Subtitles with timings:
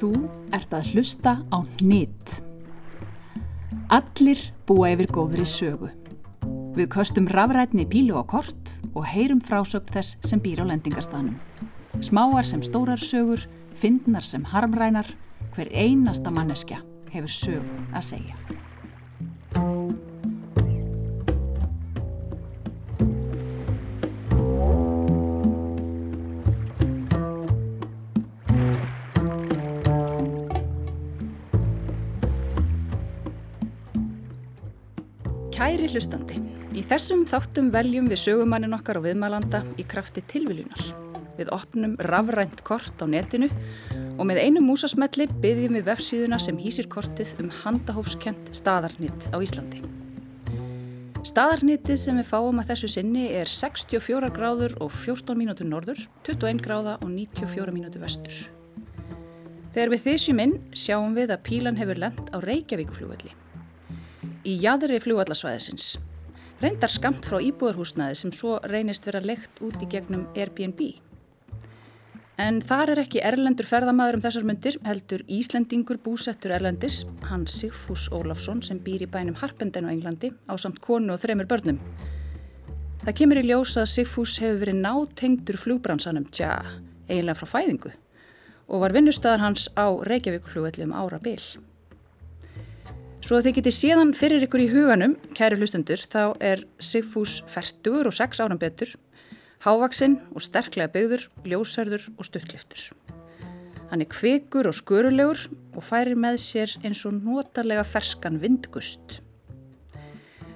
[0.00, 0.14] Þú
[0.56, 2.38] ert að hlusta á nýtt.
[3.92, 5.90] Allir búa yfir góðri sögu.
[6.72, 11.36] Við köstum rafrætni pílu á kort og heyrum frásögn þess sem býr á lendingarstanum.
[12.00, 13.44] Smáar sem stórar sögur,
[13.76, 15.10] fyndnar sem harmrænar,
[15.52, 16.80] hver einasta manneskja
[17.12, 18.49] hefur sögu að segja.
[35.90, 36.38] Hlustandi,
[36.76, 40.82] í þessum þáttum veljum við sögumannin okkar og viðmælanda í krafti tilviljunar.
[41.38, 43.48] Við opnum rafrænt kort á netinu
[44.18, 49.82] og með einu músasmelli byggjum við vefsíðuna sem hýsir kortið um handahófskent staðarnitt á Íslandi.
[51.26, 56.62] Staðarnittið sem við fáum að þessu sinni er 64 gráður og 14 mínútur norður, 21
[56.64, 58.40] gráða og 94 mínútur vestur.
[59.74, 63.36] Þegar við þessum inn sjáum við að pílan hefur lent á Reykjavíkuflúvelli
[64.44, 65.98] í jæðri fljóallasvæðisins.
[66.60, 70.82] Reyndar skamt frá íbúðarhúsnaði sem svo reynist vera leikt út í gegnum Airbnb.
[72.40, 78.06] En þar er ekki erlendur ferðamaður um þessar myndir, heldur Íslendingur búsettur erlendis, hann Sigfús
[78.16, 81.80] Ólafsson sem býr í bænum Harpenden á Englandi á samt konu og þremur börnum.
[83.04, 86.60] Það kemur í ljósa að Sigfús hefur verið nátengdur flugbransanum, tja,
[87.08, 87.92] eiginlega frá fæðingu
[88.70, 91.40] og var vinnustöðar hans á Reykjavíkflugvelli um ára byl.
[93.20, 98.08] Svo að þið getið séðan fyrir ykkur í huganum, kæri hlustundur, þá er Sigfús færtugur
[98.08, 98.94] og sex áram betur,
[99.62, 102.86] hávaksinn og sterklega byggður, ljósarður og stuttliftur.
[103.90, 105.44] Hann er kvikur og skurulegur
[105.76, 109.20] og færir með sér eins og notarlega ferskan vindgust.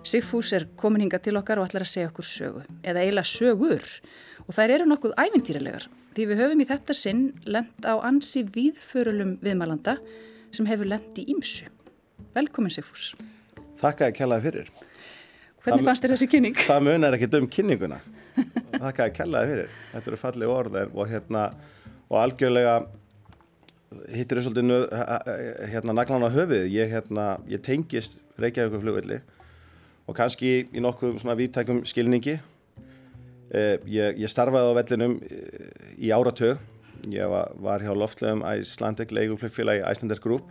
[0.04, 3.86] Sigfús er komin hinga til okkar og ætlar að segja okkur sögu, eða eiginlega sögur,
[4.48, 9.38] og þær eru nokkuð ævintýralegar, því við höfum í þetta sinn lent á ansi víðförulum
[9.44, 9.98] viðmælanda
[10.54, 11.68] sem hefur lent í ímsu.
[12.34, 13.12] Velkomin Sigfús.
[13.78, 14.70] Þakka að kellaði fyrir.
[15.64, 16.56] Hvernig fannst þér þessi kynning?
[16.58, 18.00] Það munar ekki um kynninguna.
[18.74, 19.76] Þakka að kellaði fyrir.
[19.92, 21.44] Þetta eru fallið orðir og hérna
[22.10, 22.74] og algjörlega
[24.10, 24.74] hittir þau svolítið
[25.72, 26.66] hérna naglan á höfið.
[26.74, 29.20] Ég, hérna, ég tengist Reykjavík flugvelli
[30.04, 32.40] og kannski í nokkuð svona viðtækum skilningi.
[33.54, 36.58] Eh, ég, ég starfaði á vellinum í áratög.
[37.14, 40.50] Ég var, var hjá loftlegum Æslandik leiguflugfélagi Æslander Group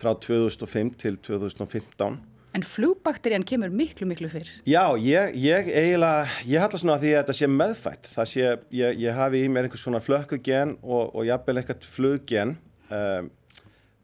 [0.00, 2.18] frá 2005 til 2015.
[2.56, 4.48] En flugbakterían kemur miklu, miklu fyrr.
[4.64, 8.08] Já, ég, ég eiginlega, ég halla svona því að þetta sé meðfætt.
[8.14, 8.46] Það sé,
[8.78, 12.54] ég, ég hafi í mér einhvers svona flökkugen og, og jafnvel eitthvað fluggen.
[12.88, 13.28] Um,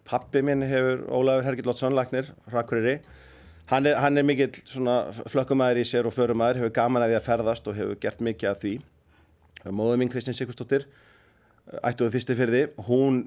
[0.09, 2.99] pappi minn hefur, Ólafur Hergill Lótsson, lagnir, Rakuriri.
[3.73, 4.99] Hann er, hann er mikill svona
[5.33, 8.51] flökkumæður í sér og förumæður, hefur gaman að því að ferðast og hefur gert mikið
[8.51, 8.75] af því.
[9.73, 10.85] Móðu mín Kristins Sikurstóttir,
[11.81, 13.23] ættuðu þýsti fyrir því, hún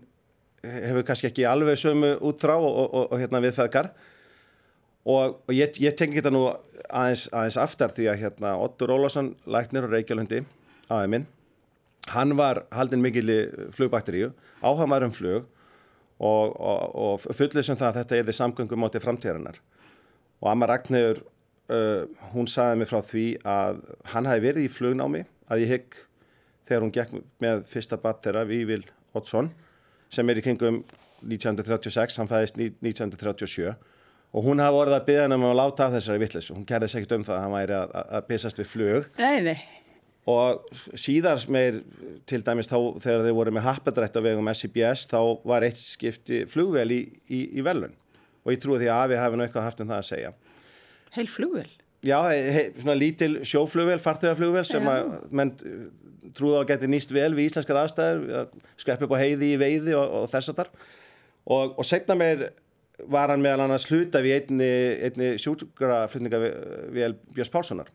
[0.65, 3.91] hefur kannski ekki alveg sömu úttrá og, og, og, og hérna við feðgar.
[5.05, 9.85] Og ég, ég tengi þetta nú aðeins, aðeins aftar því að hérna Ottur Ólásson, læknir
[9.85, 10.41] og Reykjalundi
[10.89, 11.27] aðeins minn,
[12.13, 13.37] hann var haldinn mikil í
[13.73, 14.31] flugbakteríu
[14.61, 15.47] áhagmaður um flug
[16.25, 19.57] og fullið sem það að þetta er því samgöngum átti framtíðarinnar.
[20.41, 21.21] Og Amma Ragnhjör
[21.73, 23.81] uh, hún saði mig frá því að
[24.13, 25.99] hann hafi verið í flugnámi að ég hygg
[26.65, 28.83] þegar hún gekk með fyrsta battera Vívil
[29.15, 29.51] Ottsson
[30.13, 30.83] sem er í kringum
[31.25, 33.73] 1936, hann fæðist 1937
[34.35, 36.67] og hún hafa orðið að byggja hann um að láta af þessari vittlis og hún
[36.67, 39.09] kærði sér ekkert um það að hann væri að, að pissast við flug.
[39.21, 39.59] Nei, nei.
[40.31, 41.79] og síðars meir
[42.27, 46.43] til dæmis þá þegar þeir voru með happedrætt á vegum SCBS þá var eitt skipti
[46.51, 46.99] flugvel í,
[47.29, 47.95] í, í velun
[48.43, 50.33] og ég trúi því að Afi hafi náttúrulega haft um það að segja.
[51.15, 51.69] Heil flugvel?
[52.05, 55.53] Já, he, svona lítil sjóflugvel, farþögaflugvel sem að menn
[56.35, 60.19] trúða að geti nýst vel við íslenskar aðstæður, skrepp upp á heiði í veiði og,
[60.19, 62.45] og þess að þar og, og setna meir
[63.11, 64.69] var hann meðal annars hluta við einni,
[65.07, 67.89] einni sjúkraflutninga við Björns Pálssonar.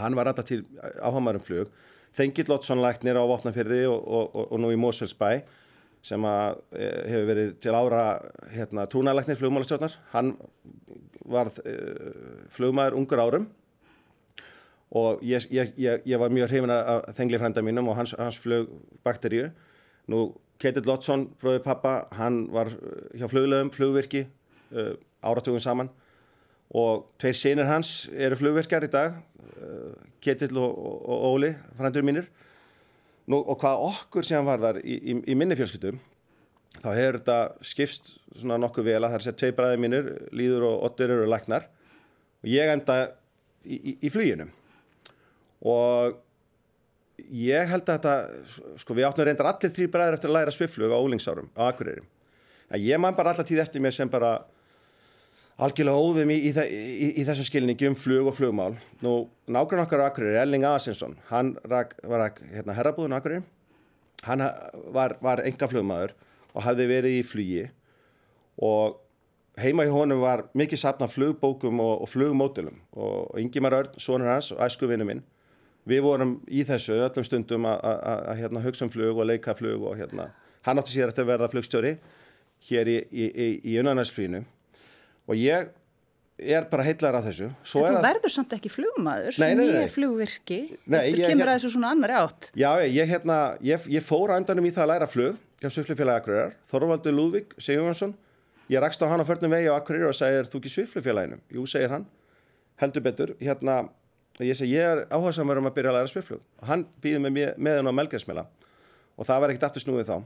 [0.00, 0.64] Hann var alltaf til
[0.98, 1.70] áhamarum flug
[2.16, 5.42] Þengil Lottsson læknir á Votnafyrði og, og nú í Moselsbæ
[6.04, 8.02] sem að e, hefur verið til ára
[8.52, 10.34] hérna, túnalæknir flugmálastjórnar hann
[11.28, 11.76] var e,
[12.54, 13.48] flugmaður ungur árum
[14.98, 18.38] og ég, ég, ég, ég var mjög hrifin að þengli frænda mínum og hans, hans
[18.40, 18.70] flög
[19.04, 19.50] bakteríu.
[20.08, 22.70] Nú, Ketil Lottsson, bróði pappa, hann var
[23.12, 24.24] hjá fluglegum, flugvirki,
[24.72, 25.90] uh, áratugum saman
[26.76, 29.20] og tveir senir hans eru flugvirkjar í dag,
[30.24, 32.28] Ketil og, og, og Óli, frændur mínir.
[33.28, 35.98] Nú, og hvað okkur sem var þar í, í, í minni fjölskyldum,
[36.78, 37.38] þá hefur þetta
[37.70, 41.28] skipst svona nokkuð vel að það er sett tvei bræði mínir, Líður og Ottur eru
[41.28, 41.68] læknar
[42.38, 42.96] og ég enda
[43.66, 44.48] í, í fluginu
[45.68, 46.16] og
[47.34, 48.14] ég held að þetta,
[48.78, 52.04] sko við áttum reyndar allir þrý bræður eftir að læra sviflug á ólingsárum á Akureyri.
[52.70, 54.36] En ég man bara alltaf tíð eftir mér sem bara
[55.58, 58.76] algjörlega óðum í, í, í, í þessum skilningi um flug og flugmál.
[59.02, 59.14] Nú,
[59.50, 63.42] nákvæmlega okkar á Akureyri, Elling Asinsson, hann rak, var rak, hérna, herrabúðun á Akureyri,
[64.26, 64.44] hann
[64.94, 66.14] var, var enga flugmaður
[66.54, 67.66] og hafði verið í flugi
[68.64, 68.98] og
[69.58, 74.52] heima í honum var mikið sapna flugbókum og, og flugmótilum og Ingimar Örn, sonur hans
[74.54, 75.24] og æskuvinnu minn
[75.88, 79.98] við vorum í þessu öllum stundum að hérna, hugsa um flug og leika flug og
[79.98, 80.30] hérna,
[80.66, 81.94] hann átti sér eftir að verða flugstjóri
[82.68, 82.98] hér í,
[83.78, 84.42] unnarnarsfrínu
[85.28, 85.68] og ég
[86.38, 87.48] er bara heitlar af þessu.
[87.66, 89.40] Svo En þú verður samt ekki flugmaður.
[89.58, 92.50] Nýja flugvirki, þetta kemur að þessu svona annar átt?
[92.58, 96.56] Já, ég, hérna, ég, ég fór andanum í það að læra flug hjá Sviflufélagi Akureyrar,
[96.70, 98.14] Þorvaldur Lúðvík Sigurjónsson,
[98.70, 101.40] ég rakst á hann á förnum vegi á Akureyrar og sagði, er þú ekki Sviflufélaginu?
[101.50, 102.06] Jú, segir hann,
[102.78, 103.80] heldur betur hérna
[104.46, 107.54] ég segi ég er áhersamur um að byrja að læra sviflug hann býði mig með,
[107.58, 108.44] með henn á melgræsmela
[109.18, 110.16] og það var ekkert aftur snúið þá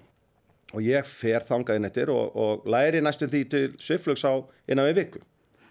[0.73, 5.03] og ég fer þangaði nettir og, og læri næstum því til sviflugs á innan við
[5.03, 5.23] viku.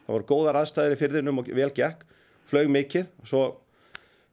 [0.05, 2.05] Það voru góðar aðstæðir í fyrðinum og vel gekk.
[2.51, 3.09] Flög mikið.
[3.21, 3.43] Og svo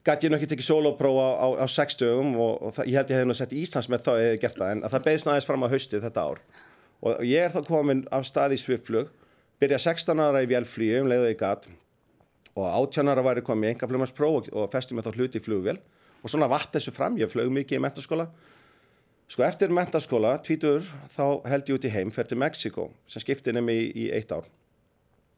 [0.07, 3.13] gæti ég nokkið tekið soloprófa á, á, á 6 dögum og, og það, ég held
[3.13, 4.73] ég hef nú sett Íslands með þá eða gert það.
[4.75, 6.43] En það beðist náðist fram á haustið þetta ár.
[6.99, 9.13] Og ég er þá komin af stað í sviflug
[9.63, 11.69] byrja 16 ára í vélflíu um leiðu í gat.
[12.59, 15.79] Og átjánara væri komið í enga flugmannspróf og, og festi mig þá hluti í flugvél.
[16.25, 18.27] Og svona vatt þessu fram, ég flög mikið í mentaskóla
[19.29, 23.53] sko eftir mentaskóla, tvítur, þá held ég út í heim fer til Mexiko sem skipti
[23.53, 24.49] nefnum í, í eitt ár.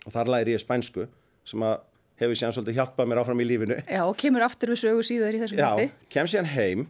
[0.06, 1.08] Og þar læri ég spænsku
[1.48, 1.80] sem að
[2.20, 3.76] hefur síðan svolítið hjálpað mér áfram í lífinu.
[3.88, 6.86] Já, og kemur aftur við sögu síðar í þessum hætti Já, kem síðan heim.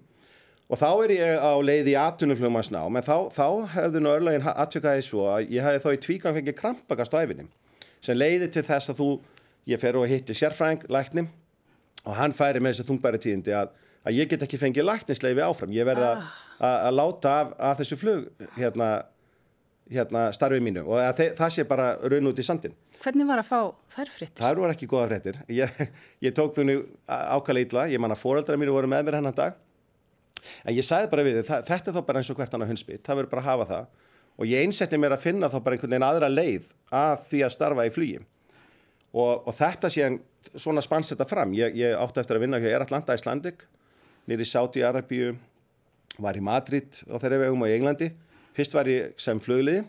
[0.71, 5.03] Og þá er ég á leið í atunuflugmannsná menn þá, þá hefðu nú örlögin atvikaði
[5.03, 7.49] svo að ég hefði þá í tvíkan fengið krampagast á æfinni
[8.01, 9.09] sem leiði til þess að þú
[9.69, 11.27] ég fer og hitti sérfræng, læknim
[12.07, 13.75] og hann færi með þessi þungbæri tíðindi að,
[14.07, 15.75] að ég get ekki fengið læknisleifi áfram.
[15.75, 16.31] Ég verða ah.
[16.61, 18.91] Að láta af, af þessu flug hérna,
[19.91, 23.49] hérna starfið mínu og að, það sé bara raun út í sandin Hvernig var að
[23.49, 23.61] fá
[23.95, 24.43] þær frittir?
[24.43, 25.79] Það voru ekki goða frittir ég,
[26.27, 26.77] ég tók nú
[27.09, 29.57] ákala ítla ég manna fóreldra mínu voru með mér hennan dag.
[30.65, 33.05] En ég sagði bara við þið þetta er þá bara eins og hvert annar hundsbytt
[33.07, 33.89] það verður bara að hafa það.
[34.41, 36.69] Og ég einsetti mér að finna þá bara einhvern veginn aðra leið
[37.01, 38.21] að því að starfa í flugi.
[39.11, 40.11] Og, og þetta sé
[40.55, 41.57] svona spans þetta fram.
[41.57, 43.65] Ég, ég átti eftir að vinna hjá Eratlanda Icelandic
[44.29, 45.35] nýri Sáti-Arabíu
[46.23, 48.11] var í Madrid á þeirra vegum og í Englandi.
[48.57, 49.85] Fyrst var ég sem flöglið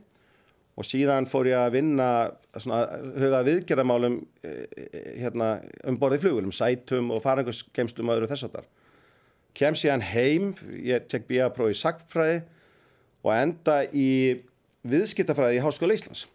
[0.80, 2.10] og síðan fór ég að vinna
[2.56, 2.86] svona
[3.20, 5.58] huga viðgerðamálum eh, eh, hérna
[5.90, 8.70] um borðið flugulum sætum og faranguskemslum og öðru þess að þar
[9.58, 10.54] kem síðan heim
[10.86, 12.38] ég tek bíaprófi í sagfræði
[13.22, 14.12] og enda í
[14.88, 16.26] viðskiptafræði í Háskóla Íslands.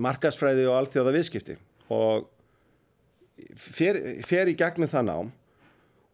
[0.00, 1.56] Markasfræði og alþjóða viðskipti
[1.92, 2.28] og
[3.58, 5.32] fer, fer í gegnum það nám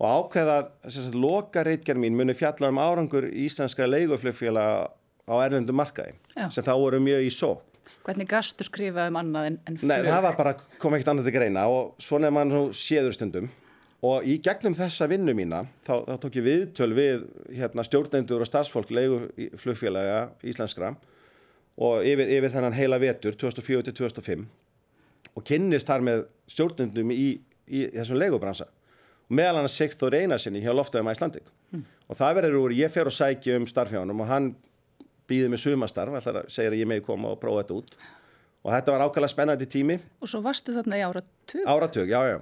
[0.03, 0.57] og ákveða
[0.91, 4.91] að loka reitgerð mín muni fjalla um árangur íslenska leiguflugfélag
[5.31, 6.49] á erlendum markaði Já.
[6.51, 7.53] sem þá voru mjög í só
[8.03, 9.93] Hvernig gastu skrifað um annað en, en flug?
[9.93, 13.47] Nei, það var bara, kom ekkert annað til greina og svona er mann séður stundum
[14.03, 17.23] og í gegnum þessa vinnu mína þá, þá tók ég viðtöl við
[17.55, 20.97] hérna, stjórnendur og stafsfólk leiguflugfélaga íslenskra
[21.79, 24.49] og yfir, yfir þennan heila vetur 2004-2005
[25.39, 27.29] og kynnist þar með stjórnundum í,
[27.71, 28.82] í þessum legobransa og
[29.33, 31.85] meðal hann segt þó reyna sinni hjá loftöðum Æslandik mm.
[32.09, 34.53] og það verður úr ég fer og sækja um starfhjánum og hann
[35.31, 37.97] býði með sumastarf alltaf segir að ég megi koma og prófa þetta út.
[38.63, 39.95] Og þetta var ákvæmlega spennandi tími.
[40.23, 41.63] Og svo varstu þarna í áratug.
[41.67, 42.37] Áratug, já, já.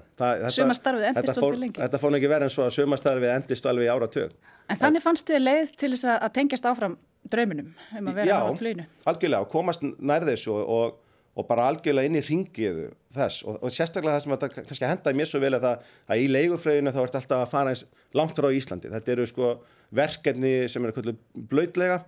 [0.52, 1.80] Sumastarfið endist svolítið lengi.
[1.80, 4.34] þetta fór ekki verið en svo að sumastarfið endist alveg í áratug.
[4.68, 6.98] En þannig fannst þið leið til þess að tengjast áfram
[7.32, 8.84] drauminum um að vera á flýinu.
[8.84, 11.00] Já, algjörlega og komast nær þessu og,
[11.38, 15.18] og bara algjörlega inn í ringiðu þess og, og sérstaklega það sem þetta kannski hendaði
[15.20, 17.84] mér svo vel að það að í leiguflöginu þá ert alltaf að fara eins
[18.18, 18.90] langt frá Íslandi.
[18.90, 19.50] Þetta eru sko
[19.94, 21.14] verkefni sem eru
[21.52, 22.00] blöðlega.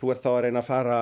[0.00, 0.98] Þú ert þá að reyna að fara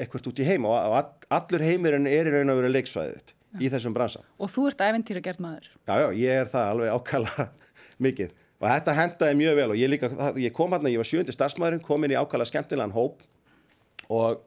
[0.00, 3.34] ekkert út í heim og, og allur heimirinn er í raun og veru leiksvæðið þitt
[3.60, 4.22] í þessum bransa.
[4.40, 5.68] Og þú ert æventýra gert maður.
[5.84, 7.48] Já, já, ég er það alveg ákala
[8.06, 8.32] mikið
[8.64, 11.82] og þetta hendaði mjög vel og ég, líka, ég kom hérna, ég var sjöndi starfsmæðurinn,
[11.84, 13.20] kom inn í ákvæmlega skemmtilegan hóp
[14.08, 14.40] og,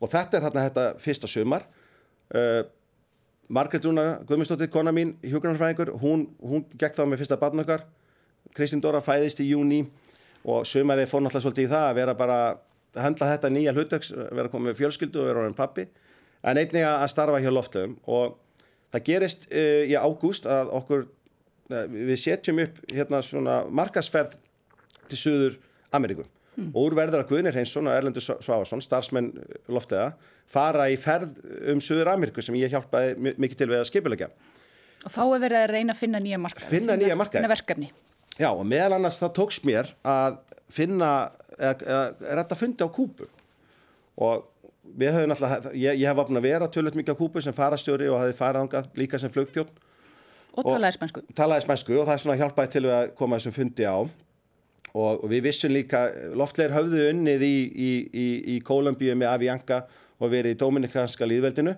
[0.00, 1.66] og þetta er hérna þetta fyrsta sumar
[2.32, 2.62] uh,
[3.48, 7.84] Margret Rúna Guðmundsdóttir, kona mín, hjókunarfræðingur hún, hún gekk þá með fyrsta barn okkar.
[8.56, 9.82] Kristín Dóra fæðist í júni
[10.44, 12.38] og sumari fór náttúrulega svolítið í það að vera bara
[12.94, 15.86] að handla þetta nýja hlutverks vera komið með fjölskyldu og vera orðin pappi
[16.44, 18.36] en einnig að starfa hjá loftlöfum og
[18.94, 21.06] það gerist uh, í ágúst að okkur
[21.88, 24.36] við setjum upp hérna svona markasferð
[25.08, 25.58] til Suður
[25.96, 26.70] Ameríku mm.
[26.72, 29.30] og úrverðar að Guðnir Hreinsson og Erlendur Svávarsson, starfsmenn
[29.72, 30.14] loftega,
[30.50, 31.36] fara í ferð
[31.72, 34.30] um Suður Ameríku sem ég hjálpaði mikið til við að skipilegja.
[35.04, 37.42] Og þá er verið að reyna að finna nýja markaði, finna, finna nýja markaði.
[37.42, 37.92] Finna verkefni.
[38.34, 40.40] Já, og meðal annars það tóks mér að
[40.72, 41.10] finna,
[41.58, 41.78] er
[42.40, 43.28] þetta fundi á Kúbu
[44.24, 44.48] og
[44.84, 48.08] við höfum alltaf, ég, ég hef vapn að vera tölvöld mikið á Kúbu sem farastjóri
[48.10, 49.70] og hafði farið ángað líka sem flugþjón
[50.54, 51.22] Og talaði spænsku.
[51.34, 53.96] talaði spænsku og það er svona hjálpaði til við að koma þessum fundi á
[54.94, 56.06] og, við vissum líka,
[56.38, 59.82] loftleir höfðu unnið í, í, í, í Kólumbíu með Avianca
[60.20, 61.74] og verið í Dominikanska líðveldinu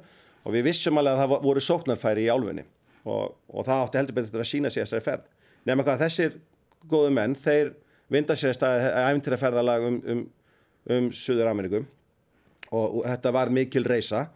[0.47, 2.67] og við vissum alveg að það voru sóknarfæri í álfunni
[3.07, 5.27] og, og það átti heldur betur að sína sig þessari ferð.
[5.67, 6.39] Nefnum hvað þessir
[6.91, 7.73] góðu menn, þeir
[8.13, 10.25] vinda sér að staði æfintýra ferðalag um, um,
[10.97, 11.87] um Suður Amerikum
[12.71, 14.27] og, og þetta var mikil reysa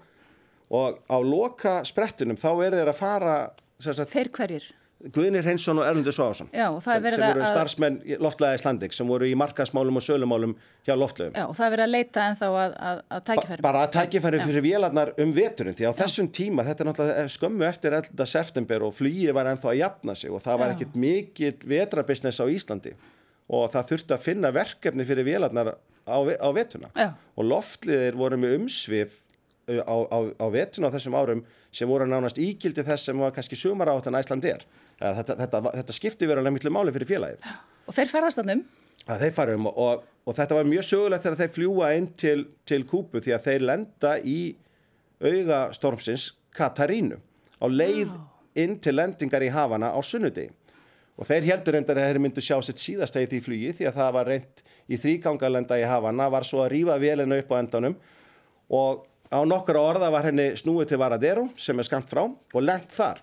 [0.70, 3.36] og á loka sprettunum þá er þeir að fara
[3.82, 4.68] sagt, Þeir hverjir?
[5.00, 9.32] Guðnir Hreinsson og Erlendur Sváðarsson Já, sem, sem voru starfsmenn loftlega Íslandik sem voru í
[9.38, 10.52] markasmálum og sölumálum
[10.84, 13.64] hjá loftlegum Já, og það er verið að leita en þá að, að, að tækifærum.
[13.64, 17.66] bara að tækifæri fyrir vélarnar um veturinn því á þessum tíma, þetta er náttúrulega skömmu
[17.70, 18.26] eftir 11.
[18.34, 20.76] september og flýið var ennþá að jafna sig og það var Já.
[20.76, 22.92] ekkit mikill vetrabisnes á Íslandi
[23.50, 25.72] og það þurfti að finna verkefni fyrir vélarnar
[26.04, 27.08] á, á vetuna Já.
[27.40, 29.16] og loftliðir voru með umsvif
[29.70, 31.42] uh, á, á, á vetuna á þessum árum
[31.72, 34.64] sem voru nánast ígildi þess sem var kannski sumar áttan Æsland er
[35.00, 37.50] þetta, þetta, þetta skipti verulega miklu máli fyrir félagið.
[37.88, 38.64] Og þeir ferðast þannum.
[39.10, 42.08] að þeir fara um og, og, og þetta var mjög sögulegt þegar þeir fljúa inn
[42.20, 42.38] til,
[42.68, 44.38] til Kúbu því að þeir lenda í
[45.20, 47.18] auga stormsins Katarínu
[47.60, 48.12] á leið
[48.60, 50.52] inn til lendingar í Havana á sunnudegi.
[51.20, 54.14] Og þeir heldur reyndar að þeir myndu sjá sitt síðastegi því flugi því að það
[54.16, 57.96] var reynd í þrýgangalenda í Havana var svo að rífa vélina upp á endanum.
[58.72, 62.88] Og á nokkra orða var henni snúið til Varadero sem er skamt frá og lent
[62.94, 63.20] þar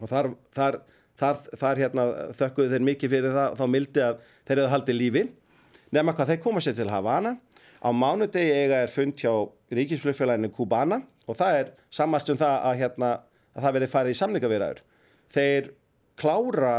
[0.00, 0.80] og þar, þar,
[1.20, 2.06] þar, þar hérna,
[2.38, 5.24] þökkuðu þeir mikið fyrir það þá mildi að þeir hefðu haldið lífi.
[5.94, 7.36] Nema hvað þeir koma sér til Havana.
[7.80, 9.32] Á mánudegi eiga er fund hjá
[9.72, 13.10] ríkisflugfélaginu Kubana og það er sammast um það að, hérna,
[13.56, 14.82] að það verið farið í samningavirðaður
[15.32, 15.70] þeir
[16.20, 16.74] klára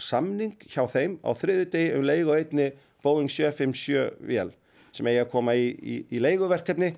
[0.00, 2.70] samning hjá þeim á þriðu degi um leigu einni
[3.04, 4.50] Boeing 757 vél
[4.90, 6.90] sem eigi að koma í, í, í leiguverkefni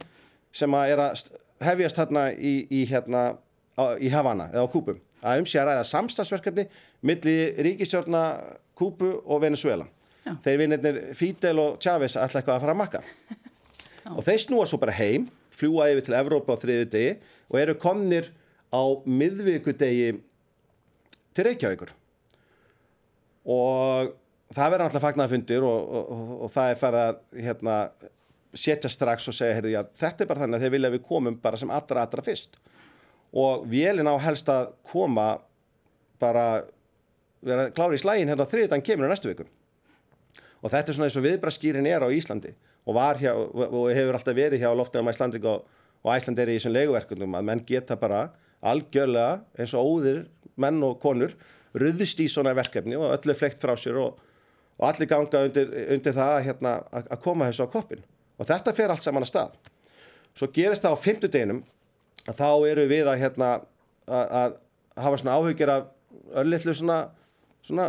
[0.55, 3.25] sem að er að st- hefjast þarna í, í, hérna,
[3.77, 6.67] á, Havana eða á Kúbum að um sé að ræða samstagsverkefni
[7.07, 7.37] milli
[7.67, 8.23] ríkistjórna
[8.79, 9.87] Kúbu og Venezuela.
[10.23, 10.35] Já.
[10.45, 13.03] Þeir vinnirnir Fidel og Chávez ætla eitthvað að fara að makka.
[14.17, 17.13] og þeir snúa svo bara heim, fljúa yfir til Evrópa á þriðu degi
[17.51, 18.31] og eru komnir
[18.73, 20.15] á miðvikudegi
[21.37, 21.93] til Reykjavíkur.
[23.53, 24.13] Og
[24.55, 27.77] það verður alltaf fagnaðfundir og, og, og, og það er farið að hérna,
[28.53, 31.39] setja strax og segja, heyrðu, já, þetta er bara þannig að þeir vilja við komum
[31.43, 32.59] bara sem allra allra fyrst.
[33.33, 35.39] Og vélinn á helst að koma
[36.21, 36.65] bara
[37.43, 39.47] vera klári í slægin hérna þriðan kemur á næstu viku.
[40.63, 42.53] Og þetta er svona eins og viðbraskýrin er á Íslandi
[42.87, 45.65] og, hjá, og hefur alltaf verið hjá loftegum Íslandik og,
[46.03, 48.29] og Æslanderi í þessum leiguverkundum að menn geta bara
[48.63, 50.23] algjörlega eins og óðir
[50.61, 51.35] menn og konur
[51.79, 54.19] ruðist í svona verkefni og öllu er fleikt frá sér og,
[54.79, 58.03] og allir ganga undir, undir það að, hérna, að, koma þessu á koppin.
[58.39, 59.57] Og þetta fer allt saman að stað.
[60.37, 61.72] Svo gerist það á fimmtudeginum að
[62.29, 63.49] þá eru við að, hérna,
[64.07, 64.55] að, að
[65.07, 65.89] hafa svona áhugir af
[66.43, 67.01] örlittlu svona,
[67.67, 67.89] svona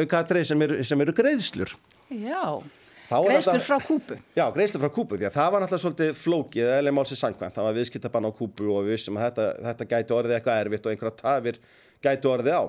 [0.00, 1.74] aukatrið sem, eru- sem eru greiðslur.
[2.14, 2.62] Já,
[3.04, 4.16] Þá er greiðslur frá Kúbu.
[4.32, 7.66] Já, greiðslu frá Kúbu, því að það var náttúrulega svolítið flókið eða málsið sangkvæmt, það
[7.68, 10.94] var viðskiptabann á Kúbu og við vissum að þetta, þetta gæti orðið eitthvað erfitt og
[10.94, 11.58] einhverja tafir
[12.06, 12.64] gæti orðið á.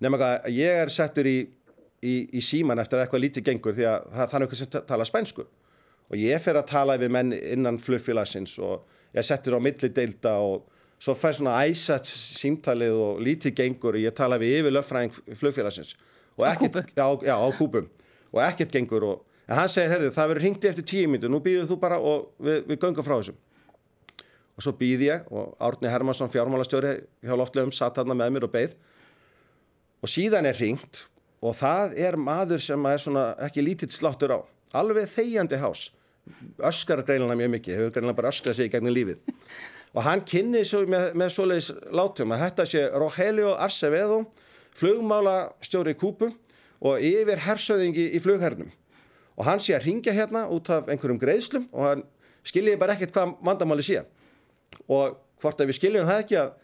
[0.00, 1.36] Nefnum eitthvað, ég er settur í,
[2.00, 4.84] í, í síman eftir að eitthvað lítið gengur því að það þannig eitthvað sem ta-
[4.88, 5.44] tala spænsku
[6.10, 10.36] og ég fer að tala við menn innan flugfélagsins og ég settur á milli deilda
[10.42, 10.66] og
[11.00, 13.96] svo fær svona æsats símtalið og lítið gengur.
[13.96, 15.94] Og ég tala við yfir löffræðing flugfélagsins.
[16.38, 16.84] Og Á ekkert- Kúbu?
[16.96, 17.88] Já, já, á Kúbum
[18.32, 21.40] og ekkert gengur og en hann segir, herðu, það verður hringt eftir tíu mínutur nú
[21.42, 23.34] býður þú bara og við, við göngum frá þessu.
[24.56, 28.52] Og svo býð ég og Árni Hermansson fjármálastjóri hjá loftlegum satt hann með mér og
[28.52, 28.74] beið.
[30.04, 31.06] Og síðan er hringt
[31.42, 34.40] og það er maður sem er svona ekki lítill sláttur á.
[34.76, 35.88] Alveg þegjandi hás
[36.70, 39.20] öskar greinlega mjög mikið, hefur greinlega bara öskrað sig í gegnum lífið.
[39.96, 44.20] Og hann kynni svo með, með svoleiðis látum að þetta sé Rogelio Arcevedo
[44.78, 46.30] flugmála stjóri Kúpu
[46.80, 48.70] og yfir hersöðingi í flughernum.
[49.34, 52.04] Og hann sé að ringja hérna út af einhverjum greiðslum og hann
[52.46, 54.04] skiljiði bara ekkert hvað vandamáli sé.
[54.86, 56.54] Og hvort að við skiljum það ekki að,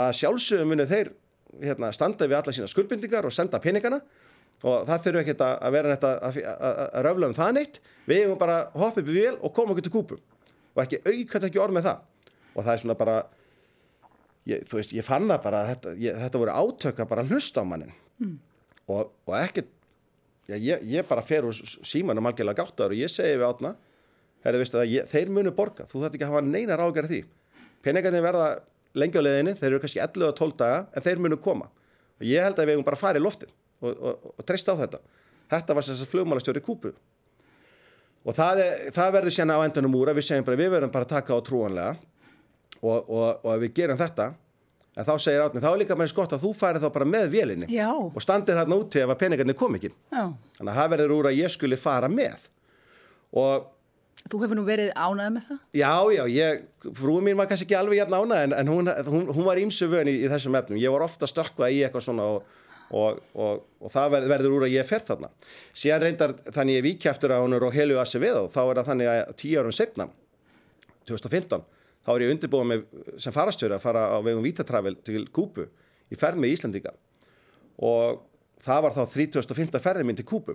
[0.00, 1.12] að sjálfsögum munu þeir
[1.62, 4.00] hérna, standa við alla sína skuldbindingar og senda peningana
[4.64, 7.80] og það þurfu ekkert að að vera neitt að, að, að, röfla um það neitt.
[8.08, 10.20] Við eigum bara hoppa upp í vél og koma okkur til kúpu
[10.74, 12.04] og ekki aukvæmt ekki orð með það.
[12.54, 13.16] Og það er svona bara
[14.48, 17.64] ég, þú veist, ég fann það bara þetta, ég, þetta voru átöka bara að hlusta
[17.64, 18.34] á mannin mm.
[18.92, 19.70] og, og ekkert
[20.48, 23.74] já, ég, ég bara fer úr símanum algjörlega gáttar og ég segi við átna
[24.44, 27.20] þeir munu borga, þú þarf ekki að hafa neina ráðgjara því.
[27.84, 28.48] Peningarnir verða
[28.92, 31.70] lengi á leiðinni, þeir eru kannski 11 og 12 daga en þeir munu koma.
[32.20, 35.02] Og ég held að við eigum bara í loftið og, og, og treyst á þetta
[35.50, 36.94] þetta var þess að flugmálastjóri Kúbu
[38.24, 40.94] og það, er, það verður sérna á endanum úr að við segjum bara við verðum
[40.94, 41.92] bara að taka á trúanlega
[42.84, 43.12] og,
[43.44, 44.30] og við gerum þetta
[44.94, 47.28] en þá segir átni, þá er líka með skott að þú farið þá bara með
[47.34, 47.90] vélinni Já.
[47.90, 51.40] og standir þarna úti ef að peningarnir kom ekki þannig að það verður úr að
[51.40, 52.48] ég skuli fara með
[53.34, 53.70] og
[54.24, 55.56] Þú hefur nú verið ánæðið með það?
[55.76, 56.60] Já, já, ég,
[56.96, 59.88] frúin mín var kannski ekki alveg jafn ána en, en hún, hún, hún var ímsu
[59.92, 60.78] vön í, í þessum efnum.
[60.80, 62.54] Ég var ofta stökkvað í eitthvað svona og,
[62.94, 65.30] og, og, og það verð, verður úr að ég fer þarna.
[65.74, 68.90] Síðan reyndar þannig ég viki eftir að hún er á Helio Acevedo, þá er það
[68.90, 70.08] þannig að tíu árum setna,
[71.08, 71.64] 2015,
[72.04, 72.84] þá er ég undirbúið með
[73.20, 75.66] sem farastjóri að fara á vegum Vítatravel til Kúpu
[76.12, 76.94] í ferð með Íslandíka
[77.84, 78.22] og
[78.64, 80.54] það var þá 3015 ferði minn til Kúpu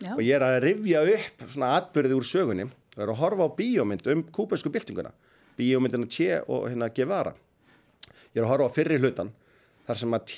[0.00, 0.14] Já.
[0.14, 2.68] og ég er að rifja upp svona atbyrði úr sögunni.
[2.96, 5.12] Og er að horfa á bíómynd um kúbæsku byltinguna.
[5.58, 7.34] Bíómyndina Che og hérna Guevara.
[8.34, 9.30] Ég er að horfa á fyrri hlutan
[9.90, 10.32] þar sem að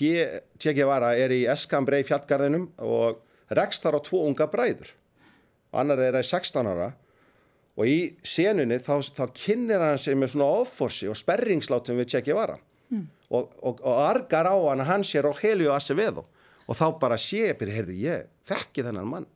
[0.60, 3.20] che Guevara er í Escambray fjallgarðinum og
[3.52, 4.92] rekst þar á tvo unga bræður.
[5.72, 6.92] Og annar er 16 ára
[7.76, 12.22] og í senunni þá, þá kynir hann sig með svona offorsi og sperringslátum við Che
[12.26, 12.58] Guevara
[12.92, 13.06] mm.
[13.32, 16.26] og, og, og argar á hann að hann sé Rogelio Acevedo.
[16.68, 19.30] Og þá bara sé ég, heyrðu ég, þekki þennan mann.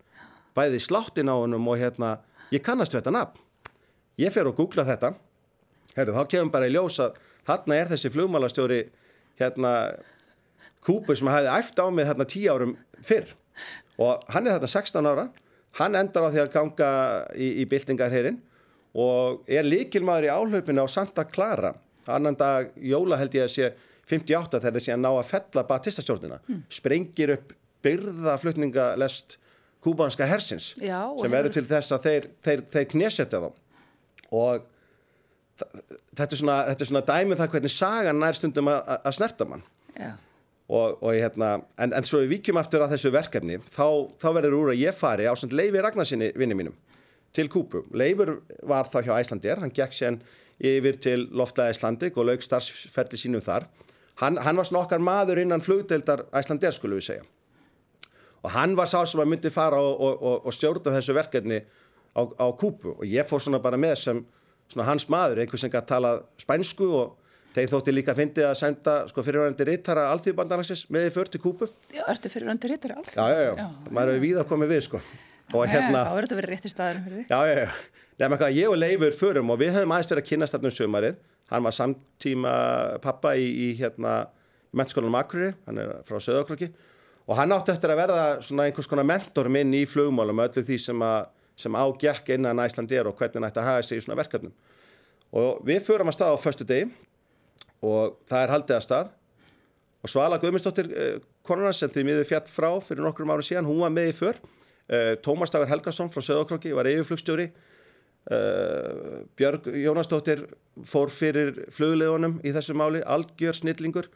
[0.56, 2.16] Bæði sláttin á hennum og hérna
[2.54, 3.42] ég kannast við þetta nafn.
[4.16, 5.10] Ég fer og googla þetta,
[5.96, 8.78] herru þá kemur bara í ljós að þarna er þessi flugmálastjóri
[9.40, 9.72] hérna
[10.86, 13.32] kúpur sem hefði æft á mig þarna 10 árum fyrr.
[13.98, 15.26] Og hann er þarna 16 ára,
[15.80, 16.90] hann endar á því að ganga
[17.34, 18.40] í, í byltingarherrin
[18.96, 21.74] og er líkilmaður í áhlaupinu á Santa Clara,
[22.08, 23.70] annan dag jóla held ég að sé
[24.06, 26.62] 58 þegar þessi að ná að fella batistastjórnina, mm.
[26.72, 27.52] sprengir upp
[27.84, 29.36] byrðaflutningalest
[29.84, 33.50] kúbanska hersins Já, sem verður til þess að þeir, þeir, þeir knésetja þá.
[34.36, 34.64] Og
[35.62, 39.48] þetta er svona, þetta er svona dæmið um það hvernig sagan nær stundum að, snerta
[39.48, 39.66] mann.
[40.66, 43.86] Og, og hérna en, en svo við vikjum aftur að þessu verkefni þá,
[44.18, 46.74] þá verður úr að ég fari á Leifi Ragnarsinni vinni mínum
[47.36, 50.18] til Kúpu Leifur var þá hjá Æslandir hann gekk sér
[50.58, 53.66] yfir til Loftaði Æslandik og laug starfsferdi sínum þar.
[54.22, 57.26] Hann, hann var svona okkar maður innan flugdeildar Æslandir skulum við segja.
[58.44, 61.60] Og hann var sá sem að myndi fara og, og, og stjórna þessu verkefni
[62.16, 64.22] á, á kúpu og ég fór svona bara með sem
[64.74, 67.14] hans maður, einhvers sem gæti tala spænsku og
[67.56, 71.40] þeir þótti líka að fyndi að senda sko, fyrirvændi rittara alþjóðbandalagsins með því för til
[71.40, 73.16] kúpu Já, ertu fyrirvændi rittara alþjóð?
[73.16, 73.92] Já, já, já, já.
[73.96, 75.00] maður hefur við að koma við sko.
[75.54, 77.70] Og hérna Þá verður þetta verið rétti staður fyrir því Já, já, já,
[78.18, 80.76] nefnum eitthvað, ég og Leifur förum og við höfum aðeins verið að kynast þarna um
[80.76, 82.52] sömarið hann var samtíma
[83.04, 84.16] pappa í, í hérna,
[84.76, 86.72] mennskólanum Akureyri, hann er frá Söðakröki
[87.26, 90.78] og hann átti eftir að verða svona einhvers konar mentor minn í flugmálum öllu því
[90.82, 94.52] sem, að, sem ágekk innan Æslandir og hvernig nætti að hafa sig í svona verkefnum.
[95.36, 96.90] Og við förum að stað á förstu degi
[97.84, 99.14] og það er haldið að stað.
[100.04, 101.16] Og Svala Guðmundsdóttir eh,
[101.46, 104.38] konunar sem því miður fjall frá fyrir nokkrum árum síðan, hún var með í för.
[104.86, 107.48] Eh, Tómas Dagur Helgarsson frá Söðokrokki var yfirflugstjóri.
[108.26, 110.44] Eh, Björg Jónasdóttir
[110.86, 114.10] fór fyrir flugleðunum í þessu máli, algjör snillingur.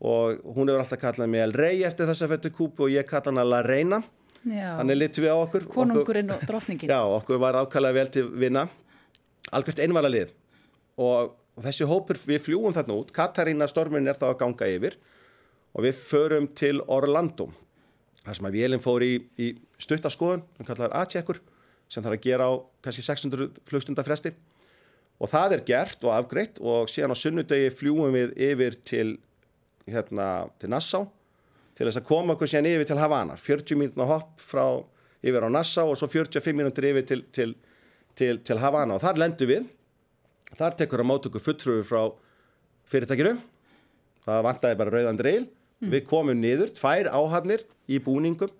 [0.00, 3.08] Og hún hefur alltaf kallað mig El Rey eftir þess að fættu kúpu og ég
[3.08, 4.00] kalla hana La Reina
[4.44, 5.66] þannig litur við á okkur.
[5.74, 8.66] Konungurinn og drotningin já, okkur var ákvæmlega vel til vinna
[9.52, 10.34] algjört einvala lið
[11.00, 13.12] og, og þessi hópur, við fljúum þarna út.
[13.16, 14.98] Katarína stormin er þá að ganga yfir.
[15.70, 17.46] Og við förum til Orlando
[18.24, 21.38] þar sem að vélinn fór í, í stuttaskoðun, sem kallar A-tjekkur
[21.90, 22.52] sem þarf að gera á
[22.84, 24.32] kannski 600 flugstundafresti
[25.20, 29.08] og það er gert og afgreitt og síðan á sunnudegi fljúum við yfir til
[29.90, 30.28] hérna
[30.60, 31.02] til Nassá
[31.80, 33.34] til þess að koma okkur síðan yfir til Havana.
[33.40, 34.64] 40 mínútna hopp frá
[35.24, 37.54] yfir á Nassá og svo 45 mínútur yfir til, til,
[38.20, 38.98] til, til Havana.
[38.98, 39.62] Og þar lendur við.
[40.58, 42.02] Þar tekur að móta okkur fulltrúi frá
[42.92, 43.32] fyrirtækinu.
[44.26, 45.88] Það vantæði bara rauðan dreil mm.
[45.94, 48.52] við komum niður, tvær áhafnir í búningum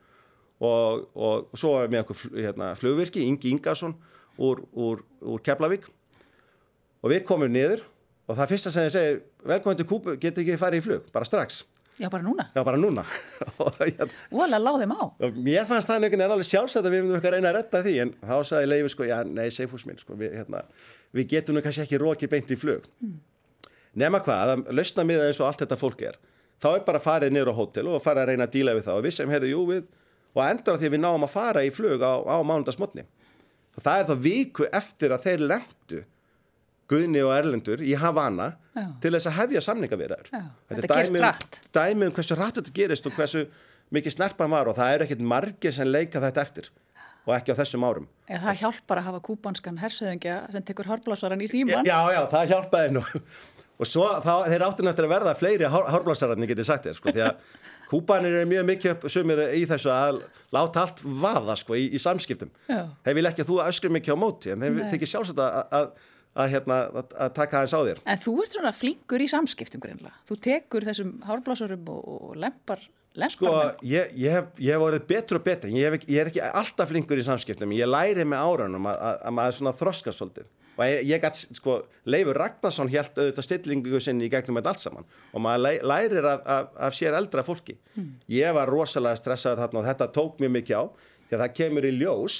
[0.64, 3.92] og, og svo er með okkur hérna, flugvirki Ingi Ingarsson
[4.40, 5.84] úr, úr, úr Keflavík.
[7.04, 7.84] Og við komum niður
[8.24, 11.28] og það fyrsta sem ég segi, velkominn til Kúpu getur ekki farið í flug, bara
[11.28, 11.66] strax
[12.00, 12.46] Já, bara núna?
[12.56, 13.04] Já, bara núna.
[13.60, 15.02] Og alveg láð þeim á.
[15.36, 18.14] Mér fannst það veginn alveg sjálfsagt að við myndum eitthvað reyna að retta því en
[18.24, 20.64] þá sagði Leifi sko, já, nei, seifús minn sko, við, hérna,
[21.12, 22.88] við getum nú kannski ekki rókið beint í flug.
[23.04, 23.18] Mm.
[24.00, 26.20] Nefna hvað, að lausna miða eins og allt þetta fólk er
[26.60, 28.86] þá er bara að farið niður á hótel og farið að reyna að díla við
[28.86, 29.82] það og við sem hefðu jú við
[30.30, 33.04] og endur að því að við náum að fara í flug á, á mánundasmotni
[33.80, 36.02] það er þá viku eftir að þeir lendu
[36.90, 38.84] Guðni og Erlendur í Havana Já.
[39.02, 40.30] til þess að hefja samningavirðar.
[40.30, 41.60] Þetta, þetta gerst rætt.
[41.76, 43.44] Dæmi um hversu rætt þetta gerist og hversu
[43.94, 46.70] mikið snerpað var og það eru ekkit margir sem leika þetta eftir
[47.28, 48.10] og ekki á þessum árum.
[48.26, 51.86] Eða það hjálpar að hafa kúbanskan hersöðingja sem tekur harblásaran í síman.
[51.86, 53.04] Já, já, það hjálpaði nú.
[53.80, 57.22] og svo þá, þeir áttu nættir að verða fleiri hárblásararni getið sagt þér sko því
[57.24, 60.20] að kúpanir eru mjög mikið upp sumir í þessu að
[60.52, 62.82] láta allt vaða sko í, í samskiptum Já.
[63.06, 64.84] þeir vil ekki að þú öskri mikið á móti en þeir Nei.
[64.92, 65.88] þykir sjálfsagt að, að,
[66.40, 68.00] að, hérna, að, taka aðeins á þér.
[68.04, 70.16] En þú ert svona flinkur í samskiptum greinlega.
[70.28, 73.52] Þú tekur þessum hárblásurum og, og lempar, lempar Sko,
[73.86, 76.90] ég, ég, hef, ég hef orðið betur og betur, ég, hef, ég er ekki alltaf
[76.92, 80.48] flinkur í samskiptum, ég læri með árunum að, að, að maður svona þroska svolítið.
[80.80, 81.74] Og ég, gætt, sko,
[82.08, 85.08] Leifur Ragnarsson held auðvitað stillingu sinni í gegnum þetta allt saman.
[85.34, 87.76] Og maður læ, lærir af, af, af sér eldra fólki.
[88.32, 90.84] Ég var rosalega stressaður þarna og þetta tók mjög mikið á.
[91.26, 92.38] Því að það kemur í ljós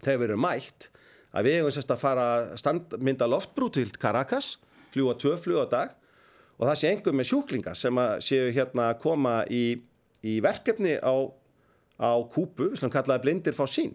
[0.00, 0.88] þegar við erum mætt
[1.30, 2.26] að við eigum sérst að fara
[2.60, 4.56] stand, mynda loftbrú til Caracas,
[4.94, 5.96] fljúa tvö fljúa á dag
[6.58, 9.64] og það sé einhver með sjúklingar sem að séu hérna að koma í,
[10.26, 11.14] í verkefni á,
[11.96, 13.94] á kúpu, slum kallaði blindir fá sín.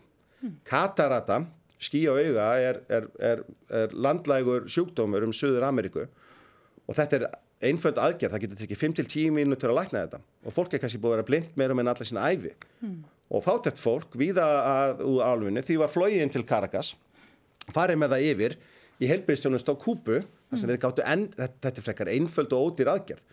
[0.65, 1.43] Katarata,
[1.81, 6.05] skí á auga, er, er, er, er landlægur sjúkdómur um Suður Ameríku
[6.85, 7.27] og þetta er
[7.65, 11.13] einföld aðgerð, það getur tekið 5-10 mínútur að lækna þetta og fólk er kannski búið
[11.13, 12.51] að vera blind meira með allar sína æfi
[13.31, 16.93] og fátækt fólk víða að, úr álfunni því var flógin til Caracas
[17.73, 18.57] farið með það yfir
[19.01, 22.91] í heilbyrðstjónust á Kúbu þess að þeir gáttu enn, þetta, er frekar einföld og ódýr
[22.93, 23.23] aðgerð.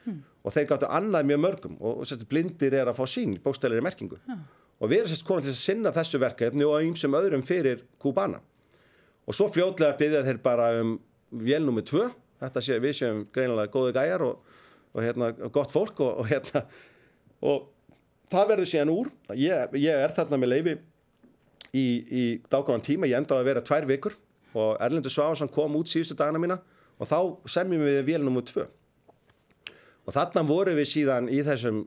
[0.43, 4.19] Og þeir gáttu annað mjög mörgum og, og blindir er að fá sín bókstælir merkingu.
[4.83, 8.41] Og við erum sérst komin til að sinna þessu verkefni og ýmsum öðrum fyrir Kúbana.
[9.29, 10.97] Og svo fljótlega byggja þeir bara um
[11.31, 12.09] vélnúmi 2
[12.43, 14.57] þetta sé við séum greinilega góði gæjar og,
[14.93, 16.65] og hérna, gott fólk og, og hérna
[17.43, 17.69] og
[18.33, 19.13] það verður síðan úr.
[19.39, 20.75] Ég, ég er þarna með leifi
[21.73, 24.19] í, í dágáðan tíma, ég enda á að vera tvær vikur
[24.53, 26.59] og Erlendur Svávarsson kom út síðustu dagana mína
[26.99, 27.19] og þá
[27.51, 28.67] semjum við vél nummer 2
[30.07, 31.85] og þarna voru við síðan í þessum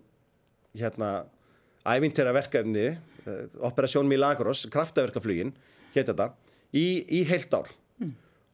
[0.76, 1.26] hérna
[1.86, 5.54] ævintera verkefni eh, Operation Milagros, kraftaverkaflugin
[5.96, 6.32] hétt þetta,
[6.76, 7.72] í, í heilt ár.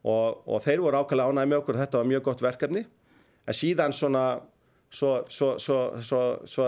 [0.01, 2.81] Og, og þeir voru ákvæmlega ánæði með okkur þetta var mjög gott verkefni.
[3.45, 4.25] En síðan svona
[4.89, 6.67] svo, svo, svo, svo, svo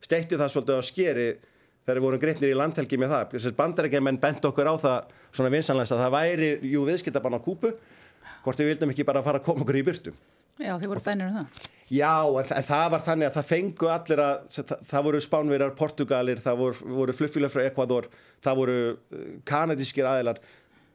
[0.00, 1.28] steitti það svolítið á skeri
[1.90, 5.54] þegar við vorum greitnir í landhelgi með það þessar bandarækjumenn bent okkur á það svona
[5.54, 7.72] vinsanlega að það væri, jú, viðskiptabann á kúpu
[8.44, 10.14] hvort við vildum ekki bara fara að koma okkur í byrtu
[10.60, 11.68] Já, þið voru bænir um það.
[11.90, 12.14] Já,
[12.50, 16.58] það, það var þannig að það fengu allir að, það, það voru spánverjar, portugalir, það
[16.60, 18.08] voru, voru flugfílar frá Ekvador,
[18.44, 20.42] það voru uh, kanadískir aðilar,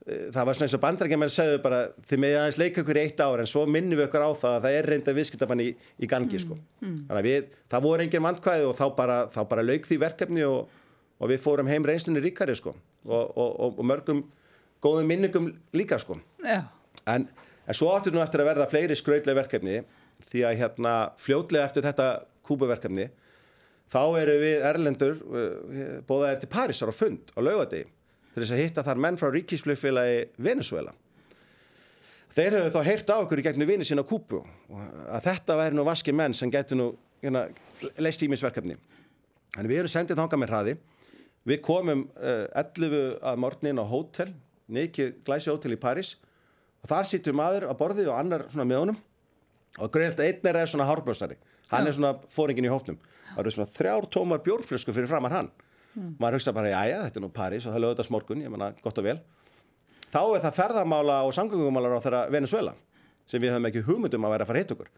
[0.06, 3.06] Uh, það var svona eins og bandarækjumenn segðu bara þið með aðeins leika ykkur í
[3.08, 5.66] eitt ár en svo minnum við okkur á það að það er reynda viðskiptabann í,
[5.74, 6.58] í gangi sko.
[6.84, 10.46] Þannig að við, það voru engin vandkvæði og þá bara, þá bara lauk því verkefni
[10.46, 10.76] og,
[11.20, 12.74] og við fórum heim reynslunni ríkari sko
[13.06, 14.24] og, og, og, mörgum
[14.84, 16.18] góðum minningum líka sko.
[16.44, 16.64] Já,
[17.06, 17.28] En,
[17.68, 19.82] en svo áttur nú eftir að verða fleiri skrautlega verkefni
[20.30, 22.08] því að hérna fljótlega eftir þetta
[22.48, 23.10] kúbuverkefni
[23.92, 28.64] þá eru við Erlendur uh, bóðaðir til Parísar á fund á laugadegi til þess að
[28.64, 30.92] hitta þar menn frá ríkisflugfélagi Venezuela.
[32.36, 34.42] Þeir hefur þá heyrt á okkur í gegnum vini sína á Kúbu
[34.76, 36.88] að þetta væri nú vaski menn sem getur nú
[37.22, 37.46] hérna,
[37.96, 38.76] leist tímisverkefni.
[39.56, 40.76] Þannig við erum sendið þangað með hraði.
[41.46, 44.32] Við komum uh, 11 að morgnin á hótel,
[44.72, 46.16] mikið glæsi hótel í París
[46.82, 48.98] og þar sittur maður á borði og annar svona með honum
[49.82, 51.38] og greiðlt að einn er svona hárblóstari.
[51.70, 52.98] Hann er svona fóringin í hópnum.
[53.34, 55.52] Það eru svona þrjár tómar bjórflösku fyrir framar hann.
[56.20, 58.74] Maður hugsa bara, já, þetta er nú París og það lögðu þetta smorgun, ég menna,
[58.84, 59.20] gott og vel.
[60.12, 62.76] Þá er það ferðamála og samgöngumálar á þeirra Venezuela
[63.30, 64.92] sem við höfum ekki hugmyndum að vera að fara hitt okkur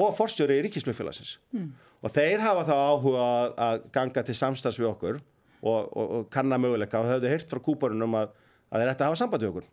[0.00, 1.68] og forstjóri í ríkisflugfélagsins mm.
[2.02, 5.20] og þeir hafa þá áhuga að, að ganga til samstags við okkur
[5.60, 8.34] og, og, og kanna möguleika og höfðu heyrt frá kúporunum að,
[8.70, 9.70] að þeir ætti að hafa samband við okkur.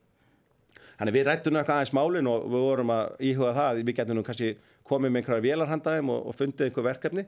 [0.97, 4.17] Þannig við rættum eitthvað aðeins málin og við vorum að íhuga það að við getum
[4.17, 4.54] nú kannski
[4.88, 7.28] komið með einhverja vélarhandaðum og, og fundið einhver verkefni.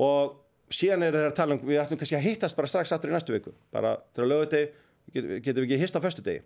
[0.00, 0.38] Og
[0.72, 3.14] síðan er þeir að tala um, við ættum kannski að hittast bara strax aftur í
[3.14, 6.42] næstu viku, bara til að lögu þetta getum, við ekki hist á föstu degi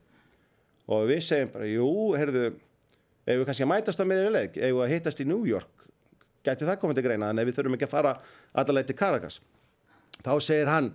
[0.87, 4.83] og við segjum bara, jú, heyrðu ef við kannski að mætast á meðrileg ef við
[4.85, 5.87] að hittast í New York?
[6.47, 8.13] Gæti það komið til greina, en ef við þurfum ekki að fara
[8.55, 9.41] allarleið til Caracas.
[10.23, 10.93] Þá segir hann,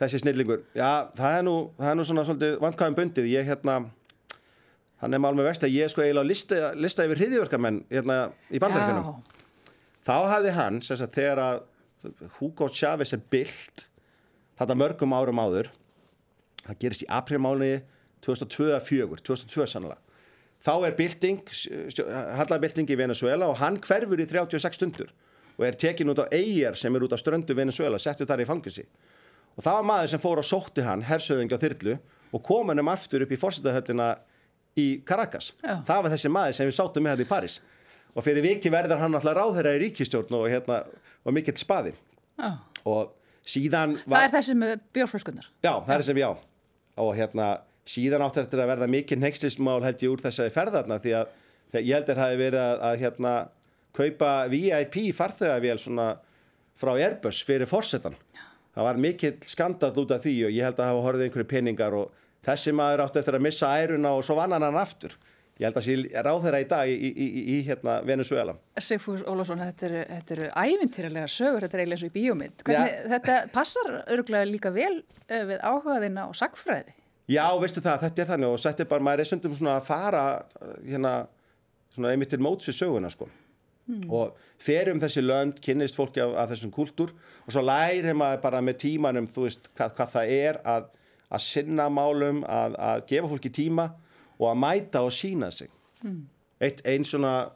[0.00, 0.64] þessi snillingur.
[0.76, 3.78] Já, það er nú, það er nú svona svolítið vandkvæðum bundið, ég hérna
[5.02, 8.60] hann er mál með vest að ég sko eiginlega lista, lista yfir hriðjörkamenn hérna í
[8.62, 9.18] bandaríkunum
[10.06, 13.86] þá hafði hann, sem sagt, þegar að Hugo Chávez er byllt
[14.56, 15.70] þetta mörgum árum áður
[16.62, 17.72] það gerist í aprilmáli
[18.24, 20.00] 2002-2004, 2002 sannlega
[20.64, 21.42] þá er bylting
[22.38, 25.12] hallabylting í Venezuela og hann hverfur í 36 stundur
[25.56, 28.48] og er tekin út á eigjar sem er út á ströndu Venezuela settu þar í
[28.48, 28.86] fangilsi
[29.56, 31.96] og það var maður sem fór og sótti hann hersöðingi á þyrlu
[32.36, 34.10] og kom hann um aftur upp í fórsetahöllina
[34.76, 35.80] í Caracas Já.
[35.88, 37.60] það var þessi maður sem við sátum með þetta í París
[38.16, 40.82] og fyrir viki verður hann alltaf ráðherra í ríkistjórn og, hérna,
[41.24, 41.94] og mikill spaði
[42.36, 42.50] já.
[42.84, 43.14] og
[43.46, 45.48] síðan Það er þessi með bjórflöskunnar.
[45.62, 46.30] Já, það er sem já
[46.96, 47.48] og hérna
[47.86, 51.34] síðan áttur þetta að verða mikið nextismál held ég úr þessari ferðarna því að
[51.72, 53.34] þegar ég held að það hefði verið að, að hérna,
[53.96, 56.08] kaupa VIP farþegavél svona
[56.76, 58.16] frá Airbus fyrir fórsetan
[58.76, 61.96] það var mikill skandall út af því og ég held að hafa horfið einhverju peningar
[61.96, 65.16] og þessi maður átti eftir að missa æruna og svo vann hann aftur.
[65.56, 69.22] Ég held að sé ráð þeirra í dag í, í, í, í hérna Venezuela Sigfús
[69.24, 70.02] Ólafsson, þetta eru,
[70.34, 72.64] eru ævintýralega sögur, þetta er eiginlega svo í bíómynd.
[72.66, 73.06] Hvernig, ja.
[73.14, 76.92] þetta passar örgulega líka vel uh, við áhugaðina og sagfræði
[77.32, 79.88] Já, veistu það, þetta er þannig og þetta er bara, maður er sundum svona að
[79.88, 81.14] fara uh, hérna,
[81.96, 83.30] svona einmitt til móts við söguna sko
[83.86, 84.06] hmm.
[84.12, 87.12] og ferum þessi lönd, kynnist fólki af, af þessum kultúr
[87.44, 90.88] og svo lærir maður bara með tímanum, þú veist, hvað, hvað það er að,
[91.30, 93.90] að sinna málum, að, að gefa fólki tíma
[94.36, 95.70] og að mæta og sína sig
[96.04, 96.24] mm.
[96.56, 97.50] Eitt, einn svona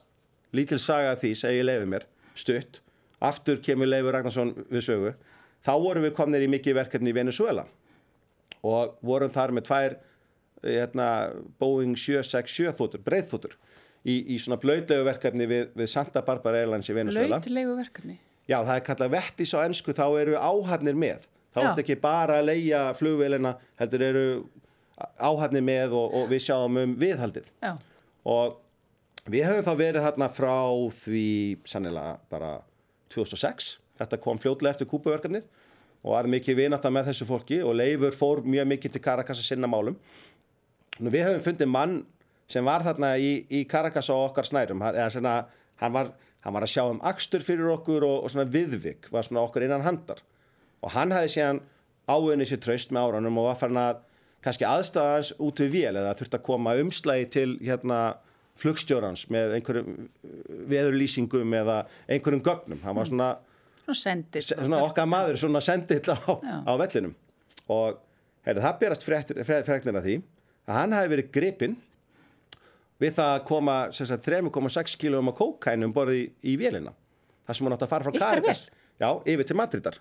[0.53, 2.83] lítil saga því segi Leifur mér stutt,
[3.25, 5.13] aftur kemur Leifur Ragnarsson við sögu,
[5.65, 7.65] þá vorum við komnir í mikið verkefni í Venezuela
[8.67, 9.97] og vorum þar með tvær
[10.65, 11.07] hérna,
[11.61, 13.57] Boeing 767 þóttur, breyðþóttur
[14.05, 18.17] í, í svona blöydlegu verkefni við, við Santa Barbara Airlines í Venezuela Blöydlegu verkefni?
[18.51, 21.29] Já, það er kallað vettis á ennsku, þá eru áhafnir með.
[21.51, 24.25] Þá er þetta ekki bara að leia flugvelina, heldur eru
[25.19, 27.53] áhafni með og, og við sjáum um viðhaldið.
[27.63, 27.77] Já.
[28.29, 28.59] og
[29.31, 30.57] við höfum þá verið hérna frá
[30.97, 31.29] því
[31.69, 32.59] sannilega bara
[33.13, 35.47] 2006 þetta kom fljóðlega eftir kúpaverkefnið
[36.01, 39.51] og var mikið vinata með þessu fólki og Leifur fór mjög mikið til Caracas að
[39.51, 39.99] sinna málum.
[41.01, 41.99] Nú, við höfum fundið mann
[42.51, 44.83] sem var þarna í, í Caracas á okkar snærum.
[44.91, 45.35] Eða svona,
[45.83, 46.13] hann, var,
[46.45, 49.67] hann var að sjá um axtur fyrir okkur og, og svona viðvik var svona okkur
[49.67, 50.23] innan handar.
[50.83, 51.63] Og hann hefði síðan
[52.11, 54.01] áinni sér tröst með áranum og var farin að
[54.45, 58.01] kannski aðstæðans út við vél eða þurft að koma umslægi til hérna
[58.61, 62.81] flugstjórans með einhverjum uh, veðurlýsingum eða einhverjum gögnum.
[62.85, 63.29] Hann var svona,
[63.97, 66.19] sendill, svona okkar maður svona sendill á,
[66.67, 67.15] á vellinum.
[67.71, 68.01] Og
[68.49, 70.19] heyrðu, það berast freknir af því
[70.67, 71.79] að hann hafi verið gripinn
[73.01, 76.95] við það að koma 3,6 kg kókænum borði í, í vélina
[77.47, 78.67] það sem hann átt að fara frá Karikas
[79.01, 79.99] yfir til Madridar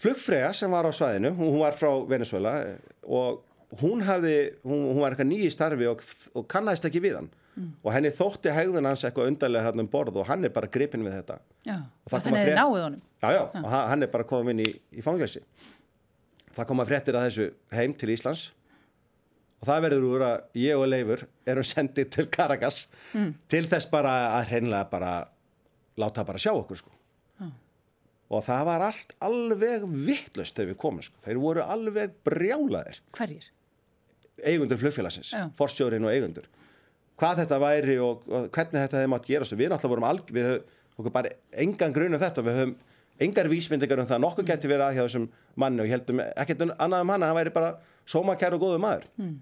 [0.00, 2.54] Flugfrega sem var á svæðinu, hún, hún var frá Venezuela
[3.04, 3.42] og
[3.82, 6.02] hún, hafði, hún, hún var eitthvað nýji starfi og,
[6.34, 7.72] og kannast ekki við hann mm.
[7.84, 11.04] og henni þótti hegðun hans eitthvað undarlega hann um borð og hann er bara gripin
[11.06, 11.36] við þetta.
[11.66, 11.76] Já,
[12.14, 13.02] þannig að þið náðu honum.
[13.20, 15.44] Já, já, já, og hann er bara komið inn í, í fangleysi.
[16.56, 18.46] Það koma fréttir að þessu heim til Íslands
[19.60, 23.34] og það verður úr að ég og Leifur erum sendið til Caracas mm.
[23.52, 25.12] til þess bara að hreinlega bara
[26.00, 26.96] láta bara sjá okkur sko
[28.30, 31.18] og það var allt alveg vittlust þegar við komum sko.
[31.24, 33.48] þeir voru alveg brjálaðir hverjir?
[34.40, 36.46] eigundur flugfélagsins, forstjórin og eigundur
[37.20, 40.30] hvað þetta væri og, og hvernig þetta hefði mátt gerast og við náttúrulega vorum alg
[40.32, 42.76] við höfum bara engan grunn um þetta við höfum
[43.20, 44.50] engar vísmyndingar um það nokkuð mm.
[44.52, 45.28] geti verið að hjá þessum
[45.60, 47.72] manni og heldum ekkert annað um hann að hann væri bara
[48.08, 49.34] sómakær og góðu maður mm.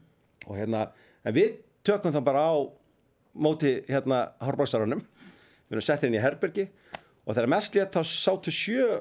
[0.48, 0.88] Og hérna,
[1.24, 2.56] en við tökum það bara á
[3.38, 5.04] móti hérna Hárbáksarunum
[5.68, 6.66] við erum sett inn í Herbergi
[7.28, 9.00] og þegar mest létt þá sátu sjö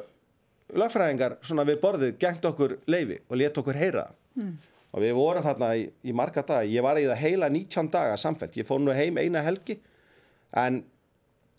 [0.75, 4.09] lagfræðingar svona við borðið gengt okkur leifi og létt okkur heyra.
[4.37, 4.57] Mm.
[4.93, 6.65] og við vorum þarna í, í marga daga.
[6.69, 9.77] Ég var í það heila 19 daga samfelt ég fór nú heim eina helgi.
[10.57, 10.79] En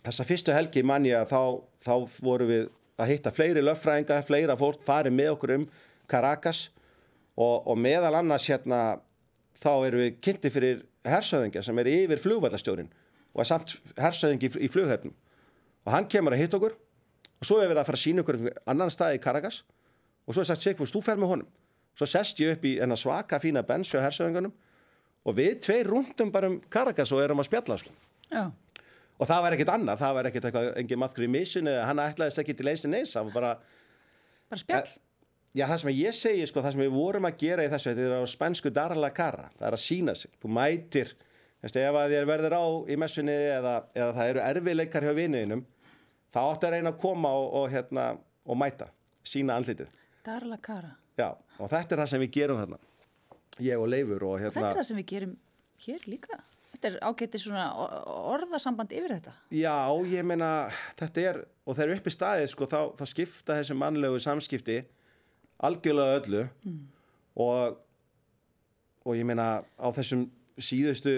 [0.04, 1.42] þessa fyrstu helgi mann ég að þá,
[1.84, 2.64] þá voru við
[2.98, 5.66] að hitta fleiri lögfræðingar, fleira fólk farið með okkur um
[6.10, 6.68] Caracas.
[7.38, 8.98] Og, og meðal annars hérna
[9.62, 12.90] þá eru við kynnti fyrir hersöðingar sem er yfir flugvallastjórin
[13.34, 15.14] og er samt hersöðingi í, flughöfnum
[15.86, 16.76] og hann kemur að hitta okkur
[17.38, 19.62] og svo er við að fara að sína okkur annan stað í Caracas
[20.28, 21.50] og svo er sagt Sigfús, þú fer með honum.
[21.96, 24.52] Svo sest ég upp í svaka fína bensi á hersöðingunum
[25.24, 27.94] og við tveir rundum bara um Caracas og erum að spjalla sko.
[29.18, 32.02] og það var ekkit annað það var ekkit eitthvað, engin maður í missun eða hann
[32.02, 33.52] ætlaðist ekki til einstu neins það var bara
[34.48, 34.92] bara spjall
[35.58, 38.06] já það sem ég segi sko, það sem við vorum að gera í þessu þetta
[38.06, 41.16] er á spænsku darla cara það er að sína sig, þú mætir
[41.58, 45.64] ef að þér verður á í messunni eða, eða það eru erfiðleikar hjá viniðinum
[46.34, 48.04] þá áttu að reyna að koma og, og, hérna,
[48.48, 48.90] og mæta,
[49.26, 49.96] sína andlitið.
[50.26, 50.92] Darla Kara.
[51.18, 52.78] Já, og þetta er það sem við gerum þarna,
[53.64, 54.28] ég og Leifur.
[54.28, 55.34] Og, hérna, þetta er það sem við gerum
[55.86, 56.40] hér líka?
[56.68, 57.64] Þetta er ágættið svona
[58.28, 59.32] orðasamband yfir þetta?
[59.56, 59.74] Já,
[60.12, 60.50] ég meina,
[61.00, 64.78] þetta er, og þeir eru upp í staðið, sko, þá, þá skipta þessu mannlegu samskipti
[65.66, 66.78] algjörlega öllu mm.
[67.44, 67.78] og,
[69.04, 71.16] og ég meina, á þessum síðustu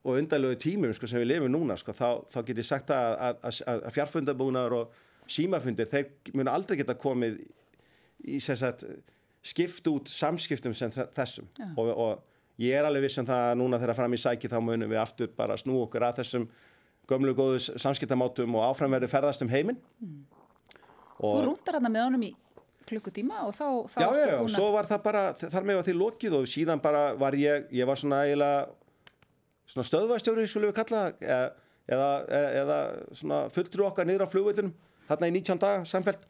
[0.00, 3.14] og undalögu tímum sko, sem við lifum núna sko, þá, þá get ég sagt að,
[3.20, 4.98] að, að, fjarfundabúnaður og
[5.30, 7.38] símafundir þeir munu aldrei geta komið
[8.30, 8.86] í sagt,
[9.44, 13.80] skipt út samskiptum sem þessum og, og ég er alveg viss um það að núna
[13.80, 16.48] þegar fram í sæki þá munum við aftur bara snú okkur að þessum
[17.10, 20.20] gömlu góðu samskiptamátum og áframverði ferðast um heiminn mm.
[21.20, 22.30] Þú rúndar hérna með honum í
[22.90, 25.96] klukkutíma og þá, þá Já, já, og svo var það bara þar með að því
[26.00, 28.68] lokið og síðan bara var ég ég var svona eiginlega
[29.70, 32.78] svona stöðvæðstjóri, svolítið við kalla það, eða, eða, eða
[33.22, 34.72] svona fulltrú okkar niður á flugvöldunum,
[35.10, 36.24] þarna í 19 daga samfelt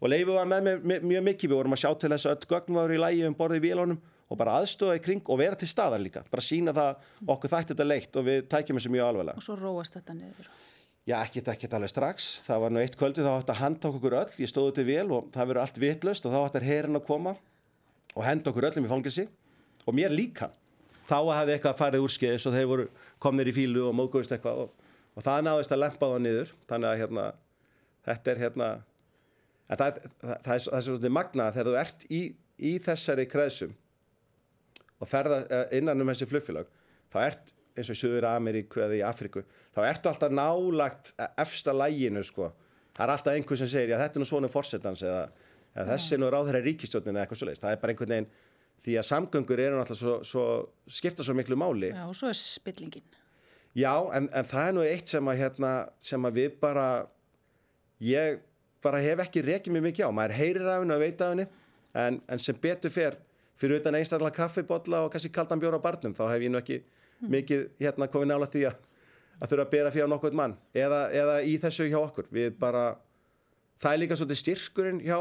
[0.00, 2.50] og Leifi var með mér mjög mikið, við vorum að sjá til þess að öll
[2.54, 5.58] gögn var í lægi um borðið í vélónum og bara aðstofa í kring og vera
[5.58, 9.08] til staðar líka, bara sína það okkur þætti þetta leitt og við tækjum þessu mjög
[9.10, 9.32] alveg.
[9.36, 10.50] Og svo róast þetta niður.
[11.08, 12.28] Já, ekkert, ekkert alveg strax.
[12.44, 15.06] Það var nú eitt kvöldi þá ætti að handa okkur öll, ég stóði til vel
[15.16, 17.32] og það verið allt vitlust og þá ætti herin að koma
[18.12, 19.24] og henda okkur öllum í fangilsi
[19.86, 20.50] og mér líka.
[21.08, 22.86] Þá hafði eitthvað farið úr skeiðis og þeir voru
[23.22, 26.52] komnir í fílu og móðgóðist eitthvað og, og það náðist að lempa það niður.
[26.70, 27.24] Þannig að hérna,
[28.06, 28.68] þetta er hérna,
[29.70, 32.20] það, það, það, er, er svolítið magnað þegar þú ert í,
[32.60, 33.74] í þessari kreðsum
[35.00, 36.68] og ferða eh, innan um þessi flugfélag,
[37.10, 41.74] þá ert eins og í Suður Ameríku eða í Afriku þá ertu alltaf nálagt efsta
[41.76, 42.50] læginu sko.
[42.96, 45.24] það er alltaf einhvern sem segir já þetta er nú svona fórsetans eða,
[45.74, 48.16] eða þessi er nú ráð þeirra ríkistjónin eða eitthvað svo leiðist það er bara einhvern
[48.16, 48.30] veginn
[48.84, 50.44] því að samgöngur eru alltaf svo, svo
[50.90, 51.90] skipta svo miklu máli.
[51.92, 53.04] Já og svo er spillingin.
[53.76, 56.86] Já en, en það er nú eitt sem að, hérna, sem að við bara
[58.02, 58.40] ég
[58.80, 60.16] bara hef ekki rekið mér mikið á.
[60.16, 61.46] Maður heyrir af henni og veit af henni
[62.00, 63.18] en, en sem betur fer
[63.60, 66.80] fyrir utan einstaklega kaffibotla og kannski kaldan bjóra á barnum þá hef ég nú ekki
[67.20, 68.78] mikið hérna komið nála því að,
[69.40, 72.30] að þurfa að bera fyrir nokkuð mann eða, eða í þessu hjá okkur.
[72.32, 72.84] Við bara,
[73.82, 75.18] það er líka svolítið styrkurinn hjá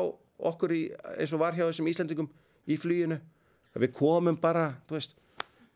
[0.50, 0.84] okkur í,
[1.20, 2.32] eins og var hjá þessum Íslandingum
[2.70, 3.20] í flýinu
[3.80, 5.16] við komum bara, þú veist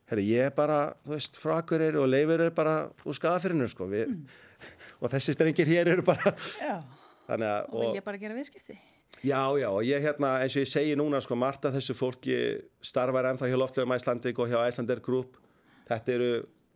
[0.10, 1.38] herri, ég er bara, þú veist,
[1.78, 4.26] er og leifur er bara úr skadafyrinu sko, mm.
[5.02, 6.82] og þessi strengir hér eru bara Já,
[7.28, 8.78] að, og, og vilja bara gera viðskipti
[9.23, 12.36] Já, já, og ég hérna, eins og ég segi núna sko, Marta þessu fólki
[12.83, 15.38] starfar ennþá hjá Loftlöfum Æslandik og hjá Æslander Group.
[15.88, 16.27] Þetta eru,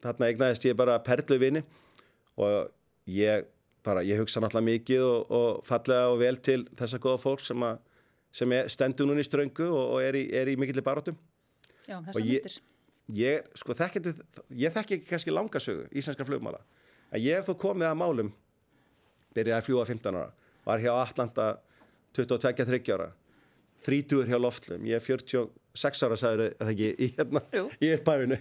[0.05, 1.63] þarna eignaðist ég bara perlu vini
[2.39, 2.69] og
[3.11, 3.49] ég
[3.83, 7.67] bara, ég hugsa náttúrulega mikið og, og fallega og vel til þessa goða fólk sem,
[7.67, 7.83] að,
[8.39, 11.19] sem stendur núna í ströngu og, og er í, í mikillir barátum
[11.83, 12.57] Já, þessa myndir.
[13.15, 14.15] Ég, sko, þekkjandi,
[14.59, 16.59] ég þekki ekki kannski langasögu íslenska flugmála,
[17.11, 18.33] en ég hef þó komið að málum
[19.35, 20.33] byrjaði að fljúa 15 ára,
[20.67, 21.45] var hjá Atlanta
[22.15, 23.11] 22-30 ára.
[23.85, 27.43] 30 hjá Loftlum, ég er 46 ára sagður það ekki í, hérna,
[27.77, 28.37] í upphæfinu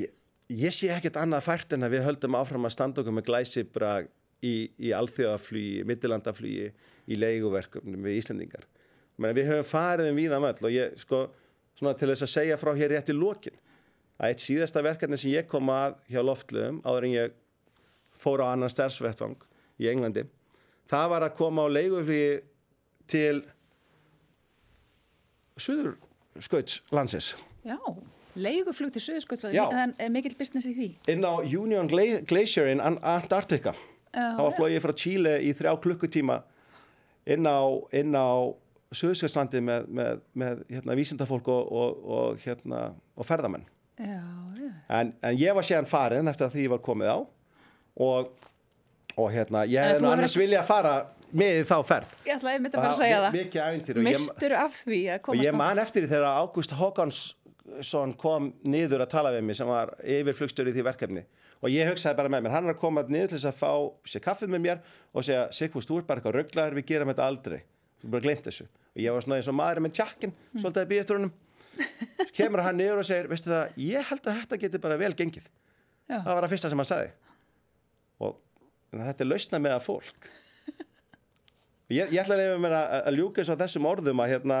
[0.00, 0.10] ég,
[0.50, 3.92] ég sé ekkert annað fært en að við höldum áfram að standa okkur með glæsibra
[4.42, 6.72] í, í alþjóðaflýji, middilandaflýji
[7.10, 8.66] í leiguverkum við Íslandingar
[9.20, 11.26] Men við höfum farið um víðan völl og ég sko
[11.76, 13.58] svona til þess að segja frá hér rétt í lókin
[14.20, 17.34] að eitt síðasta verkefni sem ég kom að hjá loftluðum áður en ég
[18.20, 19.36] fór á annan stærnsvettvang
[19.80, 20.24] í Englandi
[20.90, 22.38] það var að koma á leiguflýji
[23.10, 23.42] til
[25.60, 25.94] Suður
[26.40, 27.34] skauts landsins
[27.66, 27.78] Já
[28.38, 30.88] Leiguflug til Suðursköldsar, það er mikill business í því.
[31.10, 33.74] Inn á Union Glacier in Antarctica.
[34.10, 36.40] Uh, það var flóið frá Chile í þrjá klukkutíma
[37.30, 38.30] inn á, á
[38.90, 43.66] Suðursköldslandið með, með, með hérna, vísindafólk og, og, og, hérna, og ferðamenn.
[44.00, 44.22] Já,
[44.58, 44.70] já.
[45.00, 47.18] En, en ég var séðan farin eftir að því ég var komið á
[48.00, 48.48] og
[49.16, 50.44] hérna, ég hefði annars ekki...
[50.44, 50.94] vilja að fara
[51.30, 52.14] með þá ferð.
[52.26, 53.36] Ég ætlaði að mynda að fara að segja það.
[53.36, 54.00] Mikið ævintýr.
[54.06, 55.40] Mistur af því að komast.
[55.40, 57.20] Og ég man eftir því þegar Ágúst Hókans
[58.20, 61.26] kom niður að tala við mig sem var yfirflugstur í því verkefni
[61.60, 63.72] og ég hugsaði bara með mér, hann er að koma niður til þess að fá
[64.08, 67.26] sér kaffið með mér og segja Sigfús, þú er bara eitthvað rugglaður, við gerum þetta
[67.28, 67.58] aldrei
[68.00, 70.62] þú bara glemt þessu og ég var svona eins og maður með tjakkin, mm.
[70.62, 71.32] svolítið að býja eftir honum
[72.36, 75.50] kemur hann niður og segir, veistu það ég held að þetta getur bara vel gengið
[76.10, 76.16] Já.
[76.16, 77.12] það var það fyrsta sem hann sagði
[78.90, 80.28] og þetta er lausna með að fólk
[81.98, 84.60] ég, ég ætla að, að, að ljúka þess að þessum orðum að hérna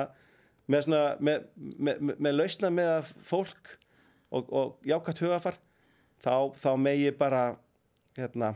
[0.70, 3.74] með, svona, með, með, með lausna með að fólk
[4.30, 5.60] og, og jákvæmt hugafar
[6.22, 7.44] þá, þá megi bara
[8.18, 8.54] hérna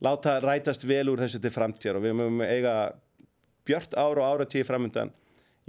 [0.00, 2.74] láta rætast vel úr þessu til framtíðar og við mögum eiga
[3.68, 5.12] björt ára og ára tíu framöndan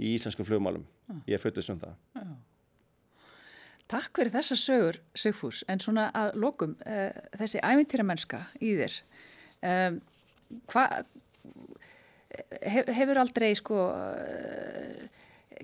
[0.00, 0.86] í íslenskum flugmálum.
[1.28, 1.94] Ég er föttuð sem það.
[3.92, 8.94] Takk fyrir þessa sögur, Sigfús, en svona að lokum, uh, þessi ævintýra mennska í þér,
[9.68, 9.98] um,
[10.72, 11.02] hvað
[12.96, 13.82] hefur aldrei sko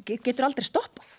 [0.05, 1.16] getur aldrei stoppað?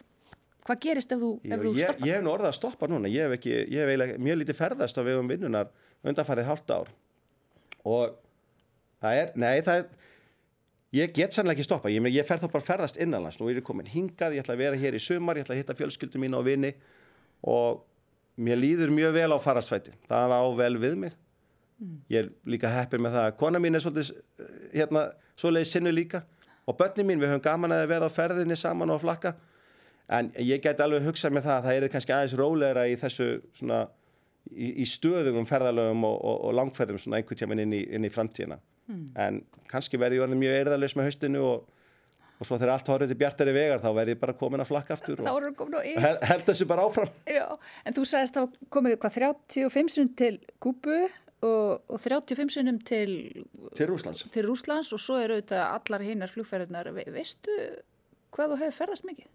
[0.67, 2.05] Hvað gerist ef þú, ef þú stoppar?
[2.05, 3.09] Ég hef nú orðað að stoppa núna.
[3.09, 5.71] Ég hef, ekki, ég hef eiginlega mjög lítið ferðast á vegum vinnunar
[6.05, 6.91] undanfarið halvt ár.
[7.89, 8.13] Og
[9.01, 9.87] það er, nei það er
[10.99, 13.65] ég get sannlega ekki stoppa, ég, ég fer þá bara ferðast innanlands, nú er ég
[13.65, 16.37] komin hingað, ég ætla að vera hér í sumar, ég ætla að hitta fjölskyldum mín
[16.37, 16.73] og vini
[17.43, 17.85] og
[18.39, 21.13] mér líður mjög vel á farastfæti, það á vel við mig
[21.79, 21.95] mm.
[22.11, 24.11] ég er líka heppir með það að kona mín er svolítið
[24.73, 25.05] hérna,
[25.39, 26.23] svoleiði sinnu líka
[26.69, 29.35] og börnin mín, við höfum gaman að vera á ferðinni saman og flakka
[30.09, 33.29] en ég get alveg hugsað með það að það er kannski aðeins rólegra í þessu
[33.57, 33.83] svona
[34.49, 38.13] í, í stöðugum ferðalögum og, og, og langferðum svona einhvern tíma inn í, inn í
[38.13, 38.59] framtíðina
[38.89, 39.03] mm.
[39.25, 41.78] en kannski verði ég orðið mjög erðalus með haustinu og,
[42.39, 44.95] og svo þegar allt horfður til bjartari vegar þá verð ég bara komin að flakka
[44.95, 47.47] aftur og hel- held þessu bara áfram Já,
[47.85, 50.95] en þú sagðist þá komið hvað 35 sinum til Kúbu
[51.41, 53.11] og, og 35 sinum til,
[53.75, 54.23] til Rúslands.
[54.31, 56.89] til Rúslands og svo eru auðvitað allar hinnar flugferðarnar.
[56.95, 57.53] Ve veistu
[58.35, 59.27] hvað þú hefur ferðast mikið?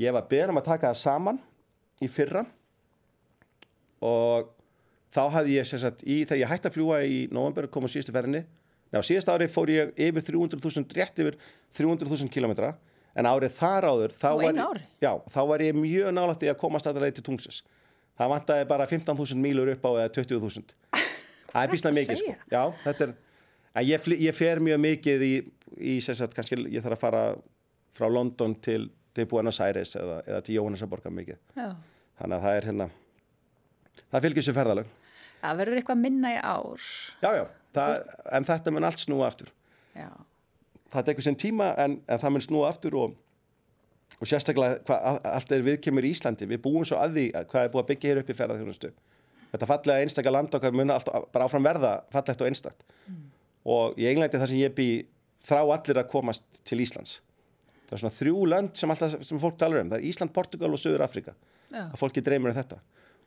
[0.00, 1.40] Ég var beðin um að taka það saman
[2.04, 2.44] í fyrra
[4.04, 4.50] og
[5.14, 7.88] þá hafði ég sem sagt í þegar ég hætti að fljúa í november kom á
[7.92, 8.42] síðustu ferðinni.
[8.94, 11.38] Ná, síðust ári fór ég yfir 300.000, rétt yfir
[11.74, 12.74] 300.000 kilometra
[13.16, 16.88] en árið þar áður þá var, já, þá var ég mjög nálægt í að komast
[16.88, 17.62] að leið til tungsis.
[18.16, 20.76] Það vantaði bara 15.000 mílur upp á eða 20.000.
[21.50, 22.36] Það er bísna mikið sko.
[22.52, 23.12] Já, þetta er,
[23.76, 25.32] en ég, ég fer mjög mikið í,
[25.94, 27.24] í sem sagt, kannski ég þarf að fara
[27.96, 31.40] frá London til, til Buenos Aires eða, eða til Jóhannesaborga mikið.
[31.56, 31.70] Já.
[32.20, 32.88] Þannig að það er hérna,
[34.12, 34.92] það fylgir sér ferðalög.
[35.40, 36.90] Það verður eitthvað minna í ár.
[37.22, 37.44] Já, já,
[37.76, 38.00] það,
[38.38, 39.52] en þetta mun allt snúa aftur.
[39.96, 40.08] Já.
[40.92, 43.16] Það tekur sinn tíma en, en það mun snúa aftur og,
[44.20, 46.48] og sérstaklega hvað allt er viðkemur í Íslandi.
[46.50, 48.92] Við búum svo að því að hvað er búið að byggja hér upp í ferðarþjónustu.
[49.52, 52.82] Þetta fallega einstakka land okkar mun alltaf bara áfram verða fallegt og einstakt.
[53.66, 54.88] Og í Englandi þar sem ég bý
[55.46, 57.20] þrá allir að komast til Íslands.
[57.86, 59.90] Það er svona þrjú lönd sem, alltaf, sem fólk talar um.
[59.92, 61.34] Það er Ísland, Portugal og Söður Afrika.
[61.70, 61.84] Já.
[61.86, 62.80] Að fólki dreymir um þetta.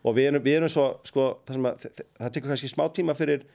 [0.03, 3.15] Og við erum, við erum svo, sko, það, sem að, það tekur kannski smá tíma
[3.19, 3.45] fyrir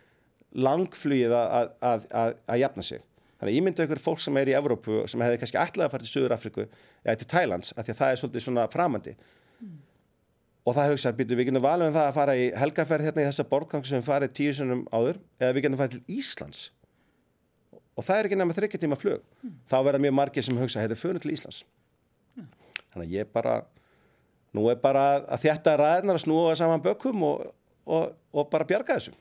[0.54, 3.02] langflugið að, að, að, að, að jafna sig.
[3.34, 5.94] Þannig að ég myndi ykkur fólk sem er í Evrópu sem hefði kannski ætlað að
[5.94, 6.66] fara til Söður Afriku
[7.04, 9.16] eða til Thailands, af því að það er svolítið svona framandi.
[10.64, 13.26] Og það hugsa, býtu, við getum valið um það að fara í helgaferð hérna í
[13.26, 16.62] þessa borðgang sem við farið tíu sunnum áður eða við getum farið til Íslands.
[17.94, 19.26] Og það er ekki nefnir þryggja tíma flug.
[19.68, 21.60] Þá verða mjög margir sem hugsa, heyrðu, fyrir til Íslands.
[22.94, 23.58] Þannig að ég bara,
[24.56, 27.52] nú er bara að þjætta ræðnar að snúa saman bökum og,
[27.84, 29.12] og, og bara bjarga þessu.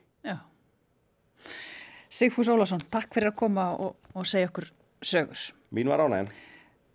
[2.13, 4.69] Sigfús Ólafsson, takk fyrir að koma og, og segja okkur
[5.03, 5.39] sögur.
[5.73, 6.29] Mín var ánægin.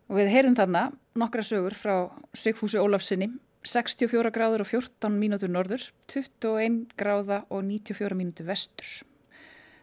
[0.09, 0.85] Og við heyrðum þarna
[1.19, 1.95] nokkra sögur frá
[2.37, 3.33] Sigfúsi Ólafsinni,
[3.67, 8.93] 64 gráður og 14 mínútur norður, 21 gráða og 94 mínútur vestur.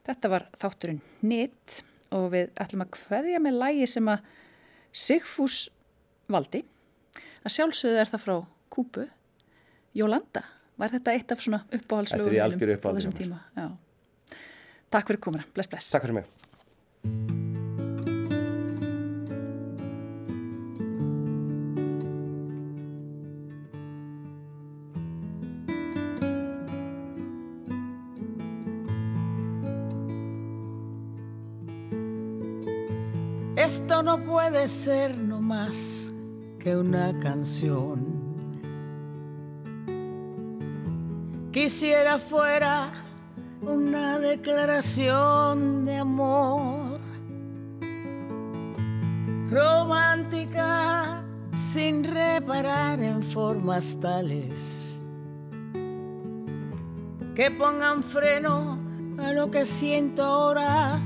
[0.06, 1.82] Þetta var þátturinn Nitt
[2.16, 4.26] og við ætlum að kveðja með lægi sem að
[4.96, 5.66] Sigfús
[6.32, 6.64] valdi.
[7.44, 8.36] Að sjálfsögðu er það frá
[8.72, 9.10] Kúbu,
[9.96, 10.46] Jólanda.
[10.80, 13.44] Var þetta eitt af svona algjöru á þessum tíma?
[13.56, 13.68] Já.
[14.96, 15.44] Takk fyrir komuna.
[15.52, 15.92] Bless, bless.
[15.92, 16.26] Takk fyrir mig.
[33.58, 36.14] Esto no puede ser no más
[36.60, 38.00] que una canción.
[41.52, 42.92] Quisiera fuera
[44.26, 47.00] declaración de amor
[49.52, 54.92] romántica sin reparar en formas tales
[57.36, 58.80] que pongan freno
[59.20, 61.00] a lo que siento ahora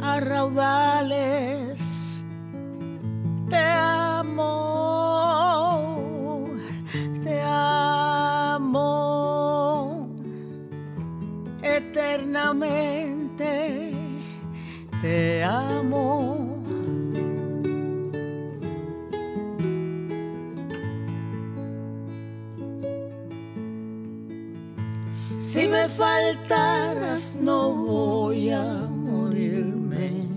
[0.00, 1.78] a raudales.
[3.48, 4.71] Te amo,
[12.12, 13.92] eternamente.
[15.00, 16.62] Te amo.
[25.38, 30.28] Si me faltaras no voy a morirme.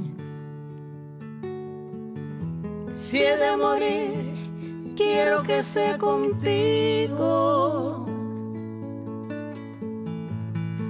[2.94, 4.34] Si he de morir,
[4.96, 7.95] quiero que sea contigo.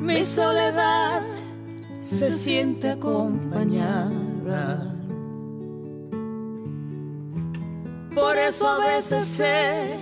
[0.05, 1.23] Mi soledad
[2.03, 4.13] se siente acompañada.
[8.13, 9.97] Por eso a veces sé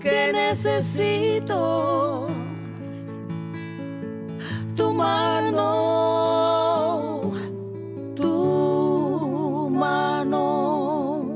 [0.00, 2.28] que necesito
[4.74, 5.60] tu mano,
[8.16, 11.26] tu mano,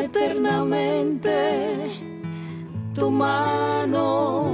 [0.00, 1.92] eternamente
[2.92, 4.53] tu mano.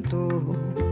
[0.00, 0.85] dor.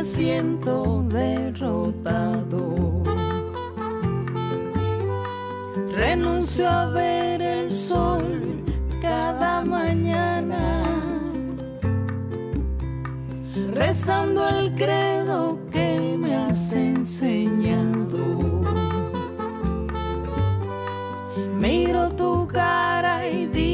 [0.00, 3.02] Me siento derrotado,
[5.94, 8.64] renuncio a ver el sol
[9.02, 10.82] cada mañana,
[13.74, 18.24] rezando el credo que me has enseñado.
[21.60, 23.69] Miro tu cara y digo